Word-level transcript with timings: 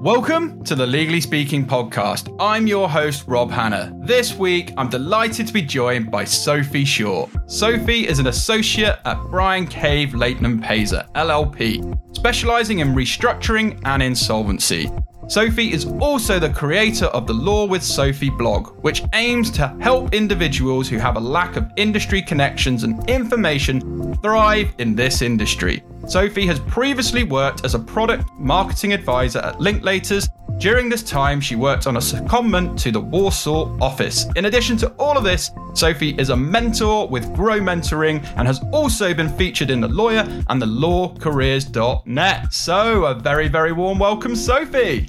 Welcome 0.00 0.64
to 0.64 0.74
the 0.74 0.86
Legally 0.86 1.20
Speaking 1.20 1.66
podcast. 1.66 2.34
I'm 2.40 2.66
your 2.66 2.88
host, 2.88 3.24
Rob 3.26 3.50
Hanna. 3.50 3.92
This 3.98 4.34
week, 4.34 4.72
I'm 4.78 4.88
delighted 4.88 5.46
to 5.46 5.52
be 5.52 5.60
joined 5.60 6.10
by 6.10 6.24
Sophie 6.24 6.86
Shaw. 6.86 7.28
Sophie 7.46 8.08
is 8.08 8.18
an 8.18 8.28
associate 8.28 8.98
at 9.04 9.18
Bryan 9.28 9.66
Cave 9.66 10.14
Leighton 10.14 10.58
Paisner, 10.58 11.06
LLP, 11.12 12.16
specializing 12.16 12.78
in 12.78 12.94
restructuring 12.94 13.78
and 13.84 14.02
insolvency. 14.02 14.90
Sophie 15.30 15.72
is 15.72 15.86
also 16.00 16.40
the 16.40 16.48
creator 16.48 17.04
of 17.06 17.24
the 17.24 17.32
Law 17.32 17.64
with 17.64 17.84
Sophie 17.84 18.30
blog, 18.30 18.70
which 18.82 19.04
aims 19.12 19.48
to 19.52 19.68
help 19.80 20.12
individuals 20.12 20.88
who 20.88 20.98
have 20.98 21.14
a 21.14 21.20
lack 21.20 21.54
of 21.54 21.70
industry 21.76 22.20
connections 22.20 22.82
and 22.82 23.08
information 23.08 24.12
thrive 24.16 24.74
in 24.78 24.96
this 24.96 25.22
industry. 25.22 25.84
Sophie 26.08 26.48
has 26.48 26.58
previously 26.58 27.22
worked 27.22 27.64
as 27.64 27.76
a 27.76 27.78
product 27.78 28.28
marketing 28.38 28.92
advisor 28.92 29.38
at 29.38 29.54
Linklaters. 29.60 30.28
During 30.58 30.88
this 30.88 31.04
time, 31.04 31.40
she 31.40 31.54
worked 31.54 31.86
on 31.86 31.96
a 31.96 32.00
secondment 32.00 32.76
to 32.80 32.90
the 32.90 33.00
Warsaw 33.00 33.78
office. 33.80 34.26
In 34.34 34.46
addition 34.46 34.76
to 34.78 34.88
all 34.98 35.16
of 35.16 35.22
this, 35.22 35.52
Sophie 35.74 36.16
is 36.18 36.30
a 36.30 36.36
mentor 36.36 37.06
with 37.06 37.32
Grow 37.36 37.60
Mentoring 37.60 38.26
and 38.36 38.48
has 38.48 38.60
also 38.72 39.14
been 39.14 39.28
featured 39.28 39.70
in 39.70 39.80
The 39.80 39.86
Lawyer 39.86 40.26
and 40.48 40.60
the 40.60 40.66
lawcareers.net. 40.66 42.52
So, 42.52 43.04
a 43.04 43.14
very, 43.14 43.46
very 43.46 43.70
warm 43.70 44.00
welcome, 44.00 44.34
Sophie. 44.34 45.08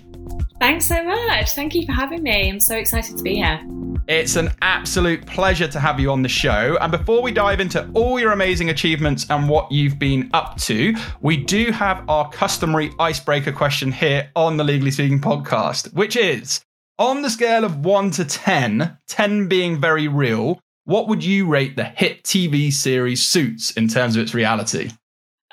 Thanks 0.59 0.85
so 0.85 1.03
much. 1.03 1.51
Thank 1.51 1.73
you 1.73 1.85
for 1.85 1.91
having 1.91 2.23
me. 2.23 2.49
I'm 2.49 2.59
so 2.59 2.75
excited 2.75 3.17
to 3.17 3.23
be 3.23 3.35
here. 3.35 3.59
It's 4.07 4.35
an 4.35 4.51
absolute 4.61 5.25
pleasure 5.25 5.67
to 5.67 5.79
have 5.79 5.99
you 5.99 6.11
on 6.11 6.21
the 6.21 6.29
show. 6.29 6.77
And 6.81 6.91
before 6.91 7.21
we 7.21 7.31
dive 7.31 7.59
into 7.59 7.89
all 7.93 8.19
your 8.19 8.31
amazing 8.31 8.69
achievements 8.69 9.25
and 9.29 9.47
what 9.47 9.71
you've 9.71 9.99
been 9.99 10.29
up 10.33 10.57
to, 10.61 10.95
we 11.21 11.37
do 11.37 11.71
have 11.71 12.07
our 12.09 12.29
customary 12.29 12.91
icebreaker 12.99 13.51
question 13.51 13.91
here 13.91 14.29
on 14.35 14.57
the 14.57 14.63
Legally 14.63 14.91
Speaking 14.91 15.21
podcast, 15.21 15.93
which 15.93 16.15
is 16.15 16.61
on 16.99 17.21
the 17.21 17.29
scale 17.29 17.63
of 17.63 17.85
1 17.85 18.11
to 18.11 18.25
10, 18.25 18.97
10 19.07 19.47
being 19.47 19.79
very 19.79 20.07
real, 20.07 20.59
what 20.85 21.07
would 21.07 21.23
you 21.23 21.47
rate 21.47 21.75
the 21.75 21.83
hit 21.83 22.23
TV 22.23 22.71
series 22.71 23.23
Suits 23.23 23.71
in 23.71 23.87
terms 23.87 24.15
of 24.15 24.23
its 24.23 24.33
reality? 24.33 24.91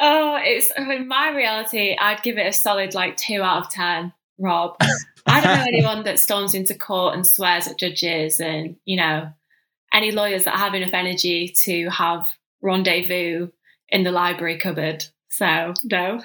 Oh, 0.01 0.39
it's 0.41 0.71
in 0.77 1.09
my 1.09 1.31
reality, 1.31 1.97
I'd 1.99 2.23
give 2.23 2.39
it 2.39 2.47
a 2.47 2.53
solid 2.53 2.95
like 2.95 3.17
2 3.17 3.43
out 3.43 3.67
of 3.67 3.71
10, 3.71 4.13
Rob. 4.39 4.77
I 5.27 5.41
don't 5.41 5.59
know 5.59 5.65
anyone 5.69 6.05
that 6.05 6.19
storms 6.19 6.55
into 6.55 6.75
court 6.75 7.15
and 7.15 7.27
swears 7.27 7.67
at 7.67 7.79
judges 7.79 8.41
and, 8.41 8.77
you 8.85 8.97
know, 8.97 9.31
any 9.93 10.11
lawyers 10.11 10.45
that 10.45 10.57
have 10.57 10.75
enough 10.75 10.95
energy 10.95 11.49
to 11.65 11.89
have 11.91 12.29
rendezvous 12.63 13.49
in 13.89 14.05
the 14.05 14.13
library 14.13 14.59
cupboard. 14.59 15.05
So 15.31 15.75
no. 15.85 16.21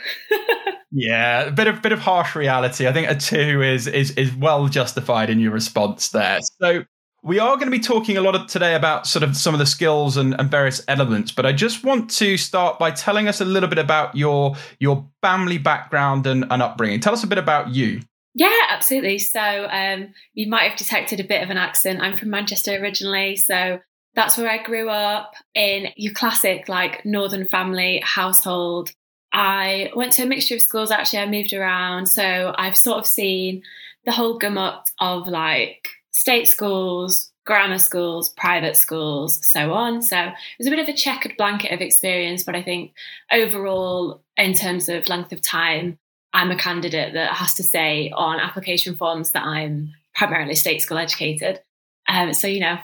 yeah, 0.91 1.43
a 1.43 1.51
bit 1.51 1.67
of 1.67 1.81
bit 1.81 1.91
of 1.91 1.99
harsh 1.99 2.35
reality. 2.35 2.87
I 2.87 2.93
think 2.93 3.09
a 3.09 3.15
two 3.15 3.61
is 3.61 3.87
is 3.87 4.11
is 4.11 4.33
well 4.33 4.67
justified 4.67 5.29
in 5.29 5.39
your 5.39 5.51
response 5.51 6.09
there. 6.09 6.39
So 6.59 6.85
we 7.23 7.39
are 7.39 7.55
going 7.55 7.67
to 7.67 7.71
be 7.71 7.79
talking 7.79 8.17
a 8.17 8.21
lot 8.21 8.35
of 8.35 8.47
today 8.47 8.75
about 8.75 9.07
sort 9.07 9.23
of 9.23 9.37
some 9.37 9.55
of 9.55 9.59
the 9.59 9.65
skills 9.65 10.17
and, 10.17 10.37
and, 10.37 10.51
various 10.51 10.83
elements, 10.89 11.31
but 11.31 11.45
I 11.45 11.53
just 11.53 11.83
want 11.83 12.09
to 12.11 12.35
start 12.35 12.77
by 12.77 12.91
telling 12.91 13.29
us 13.29 13.39
a 13.39 13.45
little 13.45 13.69
bit 13.69 13.79
about 13.79 14.15
your 14.15 14.55
your 14.79 15.07
family 15.21 15.57
background 15.57 16.27
and, 16.27 16.45
and 16.51 16.61
upbringing. 16.61 16.99
Tell 16.99 17.13
us 17.13 17.23
a 17.23 17.27
bit 17.27 17.37
about 17.37 17.69
you. 17.69 18.01
Yeah, 18.35 18.51
absolutely. 18.69 19.19
So 19.19 19.39
um, 19.39 20.13
you 20.33 20.49
might 20.49 20.69
have 20.69 20.77
detected 20.77 21.19
a 21.19 21.23
bit 21.23 21.41
of 21.41 21.49
an 21.49 21.57
accent. 21.57 22.01
I'm 22.01 22.17
from 22.17 22.29
Manchester 22.29 22.73
originally, 22.73 23.37
so 23.37 23.79
that's 24.15 24.37
where 24.37 24.49
I 24.49 24.61
grew 24.61 24.89
up 24.89 25.33
in 25.55 25.87
your 25.95 26.13
classic 26.13 26.67
like 26.67 27.05
northern 27.05 27.45
family 27.45 28.01
household. 28.03 28.91
I 29.31 29.91
went 29.95 30.13
to 30.13 30.23
a 30.23 30.27
mixture 30.27 30.55
of 30.55 30.61
schools. 30.61 30.91
Actually, 30.91 31.19
I 31.19 31.29
moved 31.29 31.53
around, 31.53 32.07
so 32.07 32.53
I've 32.57 32.77
sort 32.77 32.97
of 32.97 33.07
seen 33.07 33.63
the 34.05 34.11
whole 34.11 34.37
gamut 34.37 34.89
of 34.99 35.27
like 35.27 35.87
state 36.23 36.47
schools, 36.47 37.33
grammar 37.45 37.77
schools, 37.77 38.29
private 38.29 38.77
schools, 38.77 39.37
so 39.41 39.73
on. 39.73 40.01
So 40.01 40.17
it 40.17 40.33
was 40.57 40.67
a 40.67 40.69
bit 40.69 40.79
of 40.79 40.87
a 40.87 40.93
checkered 40.93 41.35
blanket 41.37 41.73
of 41.73 41.81
experience, 41.81 42.45
but 42.45 42.55
I 42.55 42.63
think 42.63 42.93
overall, 43.29 44.23
in 44.37 44.53
terms 44.53 44.87
of 44.87 45.09
length 45.09 45.33
of 45.33 45.41
time, 45.41 45.97
I'm 46.31 46.49
a 46.49 46.55
candidate 46.55 47.15
that 47.15 47.33
has 47.33 47.55
to 47.55 47.63
say 47.63 48.09
on 48.15 48.39
application 48.39 48.95
forms 48.95 49.31
that 49.31 49.43
I'm 49.43 49.91
primarily 50.15 50.55
state 50.55 50.81
school 50.81 50.97
educated. 50.97 51.59
Um, 52.07 52.33
so, 52.33 52.47
you 52.47 52.61
know, 52.61 52.77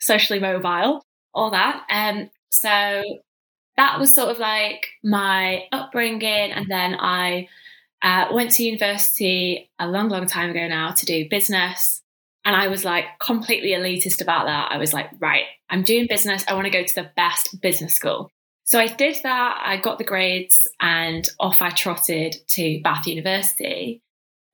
socially 0.00 0.40
mobile, 0.40 1.02
all 1.34 1.50
that. 1.50 1.84
Um, 1.90 2.30
so 2.48 3.02
that 3.76 4.00
was 4.00 4.14
sort 4.14 4.30
of 4.30 4.38
like 4.38 4.88
my 5.04 5.64
upbringing. 5.72 6.52
And 6.52 6.70
then 6.70 6.96
I 6.98 7.48
uh, 8.00 8.28
went 8.32 8.52
to 8.52 8.64
university 8.64 9.70
a 9.78 9.86
long, 9.86 10.08
long 10.08 10.24
time 10.24 10.48
ago 10.48 10.66
now 10.68 10.92
to 10.92 11.04
do 11.04 11.28
business. 11.28 12.00
And 12.48 12.56
I 12.56 12.68
was 12.68 12.82
like 12.82 13.04
completely 13.18 13.72
elitist 13.72 14.22
about 14.22 14.46
that. 14.46 14.72
I 14.72 14.78
was 14.78 14.94
like, 14.94 15.10
right, 15.18 15.44
I'm 15.68 15.82
doing 15.82 16.06
business. 16.08 16.46
I 16.48 16.54
want 16.54 16.64
to 16.64 16.70
go 16.70 16.82
to 16.82 16.94
the 16.94 17.10
best 17.14 17.60
business 17.60 17.92
school. 17.92 18.30
So 18.64 18.78
I 18.78 18.86
did 18.86 19.18
that. 19.22 19.60
I 19.62 19.76
got 19.76 19.98
the 19.98 20.04
grades 20.04 20.58
and 20.80 21.28
off 21.38 21.60
I 21.60 21.68
trotted 21.68 22.36
to 22.52 22.80
Bath 22.82 23.06
University. 23.06 24.00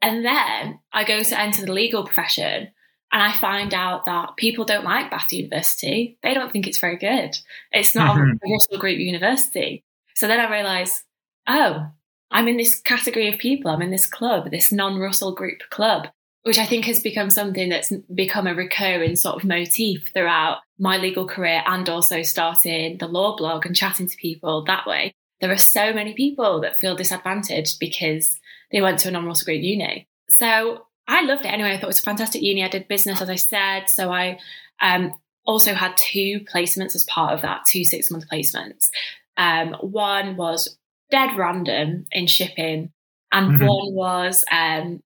And 0.03 0.25
then 0.25 0.81
I 0.93 1.05
go 1.05 1.23
to 1.23 1.41
enter 1.41 1.65
the 1.65 1.73
legal 1.73 2.05
profession 2.05 2.73
and 3.13 3.23
I 3.23 3.31
find 3.31 3.73
out 3.73 4.07
that 4.07 4.37
people 4.37 4.65
don't 4.65 4.85
like 4.85 5.13
Bath 5.13 5.33
University. 5.33 6.19
They 6.25 6.35
don't 6.35 6.51
think 6.51 6.67
it's 6.67 6.81
very 6.81 6.97
good. 6.97 7.39
It's 7.71 7.95
not 7.95 8.17
mm-hmm. 8.17 8.45
a 8.45 8.53
Russell 8.53 8.79
Group 8.79 8.99
university. 8.99 9.85
So 10.17 10.27
then 10.27 10.41
I 10.41 10.51
realize, 10.51 11.05
oh, 11.47 11.87
I'm 12.29 12.49
in 12.49 12.57
this 12.57 12.81
category 12.81 13.29
of 13.29 13.39
people. 13.39 13.71
I'm 13.71 13.83
in 13.83 13.93
this 13.93 14.09
club, 14.09 14.51
this 14.51 14.73
non 14.73 14.99
Russell 14.99 15.33
Group 15.33 15.61
club 15.71 16.09
which 16.45 16.59
I 16.59 16.67
think 16.67 16.85
has 16.85 17.01
become 17.01 17.31
something 17.31 17.71
that's 17.71 17.93
become 18.15 18.47
a 18.47 18.55
recurring 18.55 19.17
sort 19.17 19.37
of 19.37 19.45
motif 19.45 20.11
throughout 20.13 20.59
my 20.79 20.99
legal 20.99 21.27
career 21.27 21.63
and 21.67 21.89
also 21.89 22.23
starting 22.23 22.99
the 22.99 23.09
law 23.09 23.35
blog 23.37 23.65
and 23.65 23.75
chatting 23.75 24.07
to 24.07 24.17
people 24.17 24.63
that 24.65 24.87
way. 24.87 25.15
There 25.41 25.51
are 25.51 25.57
so 25.57 25.93
many 25.93 26.13
people 26.13 26.61
that 26.61 26.81
feel 26.81 26.97
disadvantaged 26.97 27.79
because 27.81 28.39
they 28.71 28.83
went 28.83 28.99
to 29.01 29.09
a 29.09 29.11
non 29.11 29.27
Russell 29.27 29.47
Group 29.47 29.63
uni. 29.63 30.07
So 30.29 30.87
I 31.09 31.23
loved 31.25 31.47
it 31.47 31.53
anyway. 31.53 31.73
I 31.73 31.77
thought 31.77 31.85
it 31.85 31.87
was 31.89 32.01
a 32.01 32.03
fantastic 32.03 32.43
uni. 32.43 32.63
I 32.63 32.69
did 32.69 32.89
business, 32.89 33.23
as 33.23 33.31
I 33.31 33.37
said. 33.37 33.89
So 33.89 34.11
I 34.11 34.39
um, 34.81 35.15
also 35.47 35.73
had 35.73 35.97
two 35.97 36.41
placements 36.53 36.95
as 36.95 37.05
part 37.05 37.33
of 37.33 37.43
that, 37.43 37.65
two 37.67 37.85
six 37.85 38.11
month 38.11 38.25
placements. 38.31 38.91
Um, 39.39 39.75
one 39.81 40.37
was 40.37 40.77
dead 41.11 41.37
random 41.37 42.07
in 42.13 42.27
shipping, 42.27 42.93
and 43.33 43.53
mm-hmm. 43.53 43.67
one 43.67 43.95
was 43.95 44.45
um, 44.51 45.03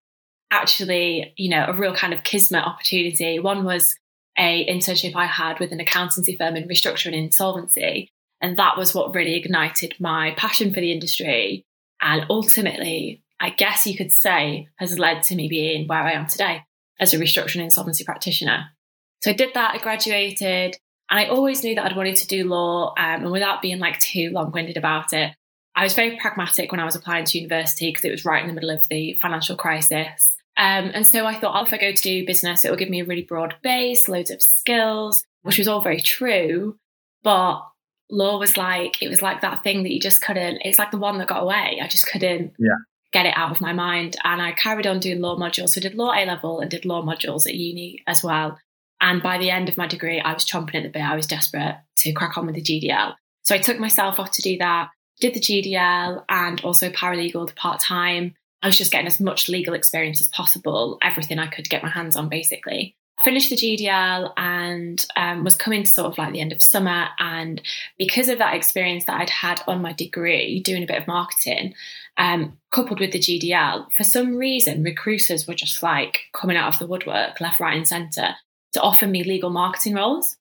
actually, 0.51 1.33
you 1.37 1.49
know, 1.49 1.65
a 1.67 1.73
real 1.73 1.93
kind 1.93 2.13
of 2.13 2.23
kismet 2.23 2.63
opportunity. 2.63 3.39
One 3.39 3.63
was 3.63 3.95
a 4.37 4.65
internship 4.67 5.15
I 5.15 5.25
had 5.25 5.59
with 5.59 5.71
an 5.71 5.79
accountancy 5.79 6.35
firm 6.35 6.55
in 6.55 6.67
restructuring 6.67 7.07
and 7.07 7.25
insolvency. 7.25 8.09
And 8.41 8.57
that 8.57 8.77
was 8.77 8.95
what 8.95 9.13
really 9.13 9.35
ignited 9.35 9.95
my 9.99 10.33
passion 10.37 10.73
for 10.73 10.79
the 10.79 10.91
industry. 10.91 11.65
And 12.01 12.25
ultimately, 12.29 13.21
I 13.39 13.49
guess 13.49 13.85
you 13.85 13.97
could 13.97 14.11
say, 14.11 14.67
has 14.77 14.97
led 14.97 15.23
to 15.23 15.35
me 15.35 15.49
being 15.49 15.87
where 15.87 16.03
I 16.03 16.13
am 16.13 16.27
today 16.27 16.63
as 16.99 17.13
a 17.13 17.17
restructuring 17.17 17.55
and 17.55 17.63
insolvency 17.63 18.03
practitioner. 18.03 18.69
So 19.21 19.31
I 19.31 19.33
did 19.33 19.53
that, 19.53 19.75
I 19.75 19.77
graduated, 19.79 20.77
and 21.09 21.19
I 21.19 21.25
always 21.27 21.63
knew 21.63 21.75
that 21.75 21.85
I'd 21.85 21.97
wanted 21.97 22.15
to 22.17 22.27
do 22.27 22.47
law. 22.47 22.93
Um, 22.97 23.23
and 23.23 23.31
without 23.31 23.61
being 23.61 23.79
like 23.79 23.99
too 23.99 24.29
long 24.31 24.51
winded 24.51 24.77
about 24.77 25.11
it, 25.11 25.33
I 25.75 25.83
was 25.83 25.93
very 25.93 26.17
pragmatic 26.17 26.71
when 26.71 26.79
I 26.79 26.85
was 26.85 26.95
applying 26.95 27.25
to 27.25 27.39
university 27.39 27.89
because 27.89 28.05
it 28.05 28.11
was 28.11 28.25
right 28.25 28.41
in 28.41 28.47
the 28.47 28.53
middle 28.53 28.69
of 28.69 28.87
the 28.89 29.17
financial 29.21 29.55
crisis. 29.55 30.38
Um, 30.59 30.91
and 30.93 31.07
so 31.07 31.25
I 31.25 31.39
thought, 31.39 31.57
oh, 31.57 31.65
if 31.65 31.71
I 31.71 31.77
go 31.77 31.93
to 31.93 32.03
do 32.03 32.25
business, 32.25 32.65
it 32.65 32.69
will 32.69 32.77
give 32.77 32.89
me 32.89 32.99
a 32.99 33.05
really 33.05 33.23
broad 33.23 33.55
base, 33.63 34.09
loads 34.09 34.29
of 34.29 34.41
skills, 34.41 35.25
which 35.41 35.57
was 35.57 35.69
all 35.69 35.79
very 35.79 36.01
true. 36.01 36.77
But 37.23 37.61
law 38.11 38.37
was 38.37 38.57
like, 38.57 39.01
it 39.01 39.07
was 39.07 39.21
like 39.21 39.39
that 39.39 39.63
thing 39.63 39.83
that 39.83 39.93
you 39.93 40.01
just 40.01 40.21
couldn't, 40.21 40.59
it's 40.65 40.77
like 40.77 40.91
the 40.91 40.97
one 40.97 41.17
that 41.17 41.29
got 41.29 41.43
away. 41.43 41.79
I 41.81 41.87
just 41.87 42.07
couldn't 42.07 42.51
yeah. 42.59 42.75
get 43.13 43.25
it 43.25 43.37
out 43.37 43.51
of 43.51 43.61
my 43.61 43.71
mind. 43.71 44.17
And 44.25 44.41
I 44.41 44.51
carried 44.51 44.85
on 44.85 44.99
doing 44.99 45.21
law 45.21 45.37
modules. 45.37 45.69
So 45.69 45.79
I 45.79 45.83
did 45.83 45.95
law 45.95 46.11
A 46.11 46.25
level 46.25 46.59
and 46.59 46.69
did 46.69 46.83
law 46.83 47.01
modules 47.03 47.47
at 47.47 47.55
uni 47.55 48.03
as 48.05 48.21
well. 48.21 48.59
And 48.99 49.23
by 49.23 49.37
the 49.37 49.51
end 49.51 49.69
of 49.69 49.77
my 49.77 49.87
degree, 49.87 50.19
I 50.19 50.33
was 50.33 50.43
chomping 50.43 50.75
at 50.75 50.83
the 50.83 50.89
bit. 50.89 51.03
I 51.03 51.15
was 51.15 51.25
desperate 51.25 51.77
to 51.99 52.11
crack 52.11 52.37
on 52.37 52.45
with 52.45 52.55
the 52.55 52.61
GDL. 52.61 53.13
So 53.43 53.55
I 53.55 53.59
took 53.59 53.79
myself 53.79 54.19
off 54.19 54.31
to 54.31 54.41
do 54.41 54.57
that, 54.57 54.89
did 55.21 55.35
the 55.35 55.39
GDL 55.39 56.25
and 56.27 56.59
also 56.65 56.89
paralegal 56.89 57.55
part 57.55 57.79
time. 57.79 58.33
I 58.61 58.67
was 58.67 58.77
just 58.77 58.91
getting 58.91 59.07
as 59.07 59.19
much 59.19 59.49
legal 59.49 59.73
experience 59.73 60.19
as 60.19 60.27
possible, 60.27 60.97
everything 61.01 61.39
I 61.39 61.47
could 61.47 61.69
get 61.69 61.83
my 61.83 61.89
hands 61.89 62.15
on, 62.15 62.29
basically. 62.29 62.95
Finished 63.23 63.49
the 63.49 63.55
GDL 63.57 64.31
and 64.37 65.05
um, 65.17 65.43
was 65.43 65.55
coming 65.55 65.83
to 65.83 65.89
sort 65.89 66.11
of 66.11 66.17
like 66.17 66.31
the 66.31 66.39
end 66.39 66.53
of 66.53 66.61
summer. 66.61 67.07
And 67.19 67.61
because 67.97 68.29
of 68.29 68.37
that 68.37 68.55
experience 68.55 69.05
that 69.05 69.19
I'd 69.19 69.29
had 69.29 69.61
on 69.67 69.81
my 69.81 69.91
degree, 69.93 70.61
doing 70.61 70.83
a 70.83 70.87
bit 70.87 71.01
of 71.01 71.07
marketing, 71.07 71.73
um, 72.17 72.57
coupled 72.71 72.99
with 72.99 73.11
the 73.11 73.19
GDL, 73.19 73.87
for 73.95 74.03
some 74.03 74.35
reason, 74.35 74.83
recruiters 74.83 75.47
were 75.47 75.53
just 75.53 75.83
like 75.83 76.21
coming 76.33 76.55
out 76.55 76.73
of 76.73 76.79
the 76.79 76.87
woodwork, 76.87 77.41
left, 77.41 77.59
right, 77.59 77.75
and 77.75 77.87
centre, 77.87 78.35
to 78.73 78.81
offer 78.81 79.07
me 79.07 79.23
legal 79.23 79.49
marketing 79.49 79.95
roles. 79.95 80.37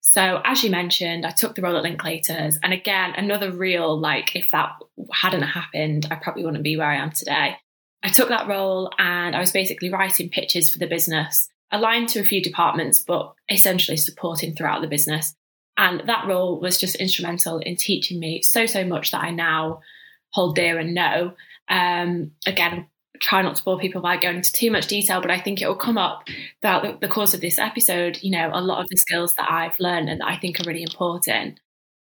So, 0.00 0.40
as 0.44 0.62
you 0.62 0.70
mentioned, 0.70 1.26
I 1.26 1.30
took 1.30 1.54
the 1.54 1.62
role 1.62 1.76
at 1.76 1.84
Linklaters. 1.84 2.56
And 2.62 2.72
again, 2.72 3.12
another 3.16 3.52
real, 3.52 3.98
like, 3.98 4.34
if 4.34 4.50
that 4.52 4.70
hadn't 5.12 5.42
happened, 5.42 6.06
I 6.10 6.16
probably 6.16 6.44
wouldn't 6.44 6.64
be 6.64 6.76
where 6.76 6.86
I 6.86 6.96
am 6.96 7.10
today. 7.10 7.56
I 8.02 8.08
took 8.08 8.28
that 8.28 8.48
role 8.48 8.90
and 8.98 9.34
I 9.34 9.40
was 9.40 9.52
basically 9.52 9.90
writing 9.90 10.30
pitches 10.30 10.70
for 10.70 10.78
the 10.78 10.86
business, 10.86 11.48
aligned 11.72 12.08
to 12.10 12.20
a 12.20 12.24
few 12.24 12.42
departments, 12.42 13.00
but 13.00 13.34
essentially 13.50 13.96
supporting 13.96 14.54
throughout 14.54 14.82
the 14.82 14.88
business. 14.88 15.34
And 15.76 16.02
that 16.06 16.26
role 16.26 16.60
was 16.60 16.78
just 16.78 16.96
instrumental 16.96 17.58
in 17.58 17.76
teaching 17.76 18.18
me 18.18 18.42
so, 18.42 18.66
so 18.66 18.84
much 18.84 19.10
that 19.10 19.22
I 19.22 19.30
now 19.30 19.80
hold 20.30 20.56
dear 20.56 20.78
and 20.78 20.94
know. 20.94 21.34
Um, 21.68 22.32
again, 22.46 22.86
try 23.20 23.42
not 23.42 23.56
to 23.56 23.64
bore 23.64 23.78
people 23.78 24.00
by 24.00 24.16
going 24.16 24.36
into 24.36 24.52
too 24.52 24.70
much 24.70 24.86
detail, 24.86 25.20
but 25.20 25.30
I 25.30 25.40
think 25.40 25.60
it 25.60 25.68
will 25.68 25.76
come 25.76 25.98
up 25.98 26.24
throughout 26.60 27.00
the, 27.00 27.08
course 27.08 27.34
of 27.34 27.40
this 27.40 27.58
episode. 27.58 28.18
You 28.22 28.30
know, 28.30 28.50
a 28.52 28.60
lot 28.60 28.80
of 28.80 28.88
the 28.88 28.96
skills 28.96 29.34
that 29.36 29.50
I've 29.50 29.78
learned 29.78 30.08
and 30.08 30.20
that 30.20 30.28
I 30.28 30.36
think 30.36 30.60
are 30.60 30.64
really 30.64 30.82
important, 30.82 31.60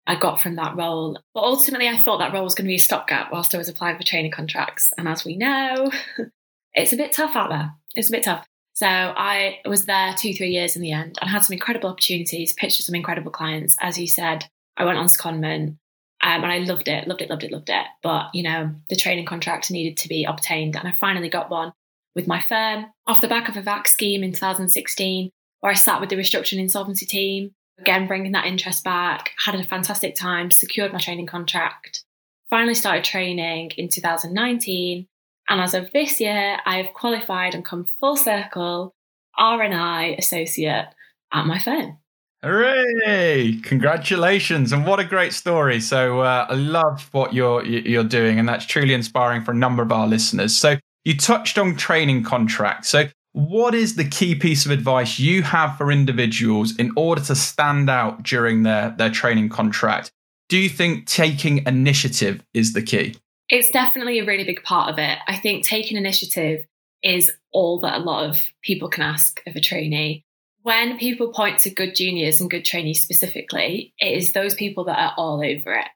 I 0.07 0.15
got 0.15 0.41
from 0.41 0.55
that 0.55 0.75
role. 0.75 1.19
But 1.33 1.43
ultimately, 1.43 1.87
I 1.87 1.97
thought 1.97 2.19
that 2.19 2.33
role 2.33 2.43
was 2.43 2.55
going 2.55 2.65
to 2.65 2.71
be 2.71 2.75
a 2.75 2.79
stopgap 2.79 3.31
whilst 3.31 3.53
I 3.53 3.57
was 3.57 3.69
applying 3.69 3.97
for 3.97 4.03
training 4.03 4.31
contracts. 4.31 4.89
And 4.97 5.07
as 5.07 5.23
we 5.25 5.37
know, 5.37 5.91
it's 6.73 6.93
a 6.93 6.97
bit 6.97 7.13
tough 7.13 7.35
out 7.35 7.49
there. 7.49 7.71
It's 7.95 8.09
a 8.09 8.13
bit 8.13 8.23
tough. 8.23 8.45
So 8.73 8.87
I 8.87 9.59
was 9.65 9.85
there 9.85 10.15
two, 10.17 10.33
three 10.33 10.49
years 10.49 10.75
in 10.75 10.81
the 10.81 10.91
end 10.91 11.17
and 11.21 11.29
had 11.29 11.43
some 11.43 11.53
incredible 11.53 11.89
opportunities, 11.89 12.53
pitched 12.53 12.77
to 12.77 12.83
some 12.83 12.95
incredible 12.95 13.31
clients. 13.31 13.77
As 13.79 13.99
you 13.99 14.07
said, 14.07 14.45
I 14.75 14.85
went 14.85 14.97
on 14.97 15.05
secondment 15.05 15.77
um, 16.23 16.43
and 16.43 16.51
I 16.51 16.59
loved 16.59 16.87
it, 16.87 17.05
loved 17.05 17.21
it, 17.21 17.29
loved 17.29 17.43
it, 17.43 17.51
loved 17.51 17.69
it. 17.69 17.85
But, 18.01 18.27
you 18.33 18.43
know, 18.43 18.73
the 18.89 18.95
training 18.95 19.25
contract 19.25 19.69
needed 19.69 19.97
to 19.97 20.07
be 20.07 20.23
obtained. 20.23 20.77
And 20.77 20.87
I 20.87 20.93
finally 20.93 21.27
got 21.27 21.49
one 21.49 21.73
with 22.15 22.27
my 22.27 22.41
firm 22.41 22.85
off 23.05 23.19
the 23.19 23.27
back 23.27 23.49
of 23.49 23.57
a 23.57 23.61
VAC 23.61 23.87
scheme 23.87 24.23
in 24.23 24.31
2016, 24.31 25.29
where 25.59 25.71
I 25.71 25.75
sat 25.75 25.99
with 25.99 26.09
the 26.09 26.15
restructuring 26.15 26.59
insolvency 26.59 27.05
team, 27.05 27.51
again, 27.77 28.07
bringing 28.07 28.31
that 28.31 28.45
interest 28.45 28.85
back, 28.85 29.31
had 29.43 29.53
a 29.53 29.65
fantastic 29.65 30.15
time, 30.15 30.49
secured 30.49 30.93
my 30.93 30.99
training 30.99 31.27
contract, 31.27 32.05
finally 32.49 32.75
started 32.75 33.03
training 33.03 33.71
in 33.75 33.89
2019. 33.89 35.07
And 35.49 35.61
as 35.61 35.73
of 35.73 35.91
this 35.91 36.21
year, 36.21 36.57
I've 36.65 36.93
qualified 36.93 37.53
and 37.53 37.65
come 37.65 37.89
full 37.99 38.15
circle 38.15 38.93
R&I 39.37 40.15
associate 40.17 40.87
at 41.33 41.45
my 41.45 41.59
firm. 41.59 41.97
Hooray! 42.43 43.57
Congratulations, 43.63 44.73
and 44.73 44.85
what 44.85 44.99
a 44.99 45.05
great 45.05 45.31
story. 45.31 45.79
So 45.79 46.19
uh, 46.19 46.45
I 46.49 46.55
love 46.55 47.07
what 47.13 47.33
you're 47.33 47.63
you're 47.65 48.03
doing, 48.03 48.37
and 48.37 48.49
that's 48.49 48.65
truly 48.65 48.93
inspiring 48.93 49.43
for 49.43 49.51
a 49.51 49.55
number 49.55 49.81
of 49.81 49.93
our 49.93 50.07
listeners. 50.07 50.53
So 50.53 50.75
you 51.05 51.15
touched 51.15 51.57
on 51.57 51.77
training 51.77 52.23
contracts. 52.23 52.89
So 52.89 53.05
what 53.31 53.73
is 53.73 53.95
the 53.95 54.03
key 54.03 54.35
piece 54.35 54.65
of 54.65 54.71
advice 54.71 55.19
you 55.19 55.41
have 55.43 55.77
for 55.77 55.89
individuals 55.89 56.75
in 56.75 56.91
order 56.97 57.21
to 57.21 57.35
stand 57.35 57.89
out 57.89 58.23
during 58.23 58.63
their 58.63 58.89
their 58.89 59.09
training 59.09 59.47
contract? 59.47 60.11
Do 60.49 60.57
you 60.57 60.67
think 60.67 61.07
taking 61.07 61.65
initiative 61.65 62.43
is 62.53 62.73
the 62.73 62.81
key? 62.81 63.15
It's 63.47 63.71
definitely 63.71 64.19
a 64.19 64.25
really 64.25 64.43
big 64.43 64.63
part 64.63 64.91
of 64.91 64.99
it. 64.99 65.17
I 65.29 65.37
think 65.37 65.63
taking 65.63 65.95
initiative 65.95 66.65
is 67.01 67.31
all 67.53 67.79
that 67.81 68.01
a 68.01 68.03
lot 68.03 68.29
of 68.29 68.41
people 68.61 68.89
can 68.89 69.03
ask 69.03 69.41
of 69.47 69.55
a 69.55 69.61
trainee 69.61 70.25
when 70.63 70.97
people 70.97 71.31
point 71.33 71.59
to 71.59 71.69
good 71.69 71.93
juniors 71.93 72.41
and 72.41 72.49
good 72.49 72.65
trainees 72.65 73.01
specifically, 73.01 73.93
it 73.99 74.17
is 74.17 74.31
those 74.31 74.55
people 74.55 74.85
that 74.85 74.97
are 74.97 75.13
all 75.17 75.35
over 75.35 75.73
it 75.73 75.87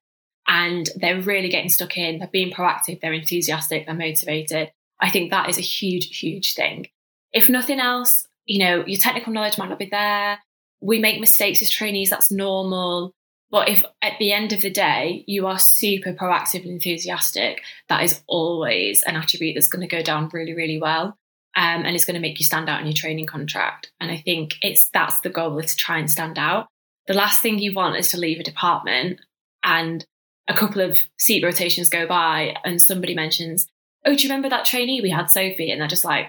and 0.46 0.90
they're 0.98 1.22
really 1.22 1.50
getting 1.50 1.70
stuck 1.70 1.98
in, 1.98 2.20
they're 2.20 2.28
being 2.28 2.54
proactive, 2.54 3.00
they're 3.00 3.14
enthusiastic, 3.14 3.86
they're 3.86 3.96
motivated. 3.96 4.72
I 5.00 5.10
think 5.10 5.32
that 5.32 5.50
is 5.50 5.58
a 5.58 5.62
huge, 5.62 6.18
huge 6.18 6.54
thing. 6.54 6.88
If 7.34 7.50
nothing 7.50 7.80
else, 7.80 8.28
you 8.46 8.60
know, 8.60 8.86
your 8.86 9.00
technical 9.00 9.34
knowledge 9.34 9.58
might 9.58 9.70
not 9.70 9.80
be 9.80 9.90
there. 9.90 10.40
We 10.82 11.00
make 11.00 11.20
mistakes 11.20 11.62
as 11.62 11.70
trainees, 11.70 12.10
that's 12.10 12.32
normal. 12.32 13.14
But 13.50 13.70
if 13.70 13.86
at 14.02 14.20
the 14.20 14.34
end 14.34 14.52
of 14.52 14.62
the 14.62 14.70
day 14.70 15.24
you 15.28 15.48
are 15.48 15.60
super 15.60 16.12
proactive 16.12 16.64
and 16.64 16.72
enthusiastic, 16.72 17.62
that 17.88 18.04
is 18.04 18.22
always 18.28 19.02
an 19.04 19.16
attribute 19.16 19.56
that's 19.56 19.68
going 19.68 19.88
to 19.88 19.96
go 19.96 20.04
down 20.04 20.30
really, 20.34 20.54
really 20.54 20.80
well 20.80 21.18
um, 21.58 21.86
and 21.86 21.96
it's 21.96 22.06
going 22.06 22.14
to 22.14 22.22
make 22.22 22.40
you 22.40 22.46
stand 22.46 22.70
out 22.70 22.80
in 22.80 22.86
your 22.86 22.94
training 22.94 23.26
contract. 23.26 23.92
And 24.00 24.12
I 24.12 24.18
think 24.18 24.56
it's 24.62 24.90
that's 24.90 25.20
the 25.22 25.30
goal 25.30 25.58
is 25.58 25.72
to 25.72 25.76
try 25.76 25.98
and 25.98 26.10
stand 26.10 26.38
out. 26.38 26.68
The 27.08 27.16
last 27.16 27.42
thing 27.42 27.58
you 27.58 27.74
want 27.74 27.98
is 27.98 28.12
to 28.12 28.20
leave 28.20 28.40
a 28.40 28.44
department 28.44 29.20
and 29.64 30.06
a 30.48 30.54
couple 30.54 30.82
of 30.82 31.00
seat 31.18 31.44
rotations 31.44 31.90
go 31.90 32.06
by 32.06 32.56
and 32.64 32.80
somebody 32.80 33.16
mentions, 33.16 33.66
"Oh, 34.06 34.16
do 34.16 34.22
you 34.22 34.30
remember 34.30 34.50
that 34.50 34.66
trainee 34.66 35.02
we 35.02 35.10
had, 35.10 35.32
Sophie?" 35.32 35.72
And 35.72 35.82
they're 35.82 35.88
just 35.88 36.06
like, 36.06 36.28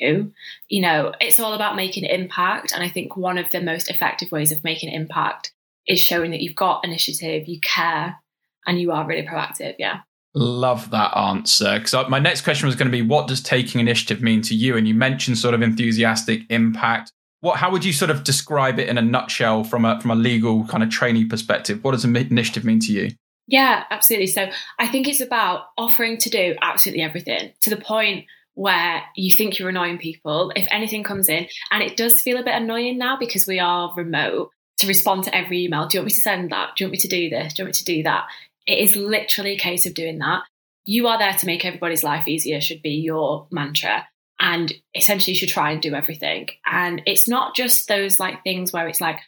"Who?" 0.00 0.30
You 0.68 0.82
know, 0.82 1.14
it's 1.22 1.40
all 1.40 1.54
about 1.54 1.74
making 1.74 2.04
impact. 2.04 2.72
And 2.72 2.82
I 2.84 2.90
think 2.90 3.16
one 3.16 3.38
of 3.38 3.50
the 3.50 3.62
most 3.62 3.88
effective 3.88 4.30
ways 4.30 4.52
of 4.52 4.62
making 4.62 4.92
impact 4.92 5.52
is 5.86 6.00
showing 6.00 6.32
that 6.32 6.42
you've 6.42 6.54
got 6.54 6.84
initiative, 6.84 7.48
you 7.48 7.60
care, 7.60 8.18
and 8.66 8.78
you 8.78 8.92
are 8.92 9.06
really 9.06 9.26
proactive. 9.26 9.76
Yeah. 9.78 10.00
Love 10.38 10.90
that 10.92 11.16
answer. 11.16 11.80
Because 11.80 12.08
my 12.08 12.20
next 12.20 12.42
question 12.42 12.66
was 12.66 12.76
going 12.76 12.86
to 12.86 12.92
be, 12.92 13.02
what 13.02 13.26
does 13.26 13.42
taking 13.42 13.80
initiative 13.80 14.22
mean 14.22 14.40
to 14.42 14.54
you? 14.54 14.76
And 14.76 14.86
you 14.86 14.94
mentioned 14.94 15.36
sort 15.36 15.52
of 15.52 15.62
enthusiastic 15.62 16.42
impact. 16.48 17.10
What? 17.40 17.56
How 17.58 17.72
would 17.72 17.84
you 17.84 17.92
sort 17.92 18.12
of 18.12 18.22
describe 18.22 18.78
it 18.78 18.88
in 18.88 18.98
a 18.98 19.02
nutshell 19.02 19.64
from 19.64 19.84
a 19.84 20.00
from 20.00 20.12
a 20.12 20.14
legal 20.14 20.64
kind 20.66 20.84
of 20.84 20.90
trainee 20.90 21.24
perspective? 21.24 21.82
What 21.82 21.90
does 21.90 22.04
initiative 22.04 22.64
mean 22.64 22.78
to 22.80 22.92
you? 22.92 23.10
Yeah, 23.48 23.82
absolutely. 23.90 24.28
So 24.28 24.48
I 24.78 24.86
think 24.86 25.08
it's 25.08 25.20
about 25.20 25.66
offering 25.76 26.18
to 26.18 26.30
do 26.30 26.54
absolutely 26.62 27.02
everything 27.02 27.52
to 27.62 27.70
the 27.70 27.76
point 27.76 28.26
where 28.54 29.02
you 29.16 29.32
think 29.32 29.58
you're 29.58 29.70
annoying 29.70 29.98
people. 29.98 30.52
If 30.54 30.68
anything 30.70 31.02
comes 31.02 31.28
in, 31.28 31.48
and 31.72 31.82
it 31.82 31.96
does 31.96 32.20
feel 32.20 32.38
a 32.38 32.44
bit 32.44 32.54
annoying 32.54 32.98
now 32.98 33.16
because 33.18 33.46
we 33.46 33.58
are 33.58 33.92
remote, 33.96 34.50
to 34.78 34.86
respond 34.86 35.24
to 35.24 35.34
every 35.34 35.64
email. 35.64 35.86
Do 35.86 35.96
you 35.96 36.00
want 36.00 36.06
me 36.06 36.14
to 36.14 36.20
send 36.20 36.50
that? 36.50 36.76
Do 36.76 36.84
you 36.84 36.86
want 36.86 36.92
me 36.92 36.98
to 36.98 37.08
do 37.08 37.30
this? 37.30 37.54
Do 37.54 37.62
you 37.62 37.66
want 37.66 37.76
me 37.76 37.78
to 37.78 37.84
do 37.84 38.02
that? 38.04 38.26
It 38.68 38.80
is 38.80 38.94
literally 38.94 39.54
a 39.54 39.58
case 39.58 39.86
of 39.86 39.94
doing 39.94 40.18
that. 40.18 40.42
You 40.84 41.08
are 41.08 41.18
there 41.18 41.32
to 41.32 41.46
make 41.46 41.64
everybody's 41.64 42.04
life 42.04 42.28
easier, 42.28 42.60
should 42.60 42.82
be 42.82 42.90
your 42.90 43.48
mantra. 43.50 44.06
And 44.38 44.72
essentially, 44.94 45.32
you 45.32 45.38
should 45.38 45.48
try 45.48 45.72
and 45.72 45.80
do 45.80 45.94
everything. 45.94 46.48
And 46.64 47.02
it's 47.06 47.26
not 47.26 47.56
just 47.56 47.88
those 47.88 48.20
like 48.20 48.44
things 48.44 48.72
where 48.72 48.86
it's 48.86 49.00
like, 49.00 49.20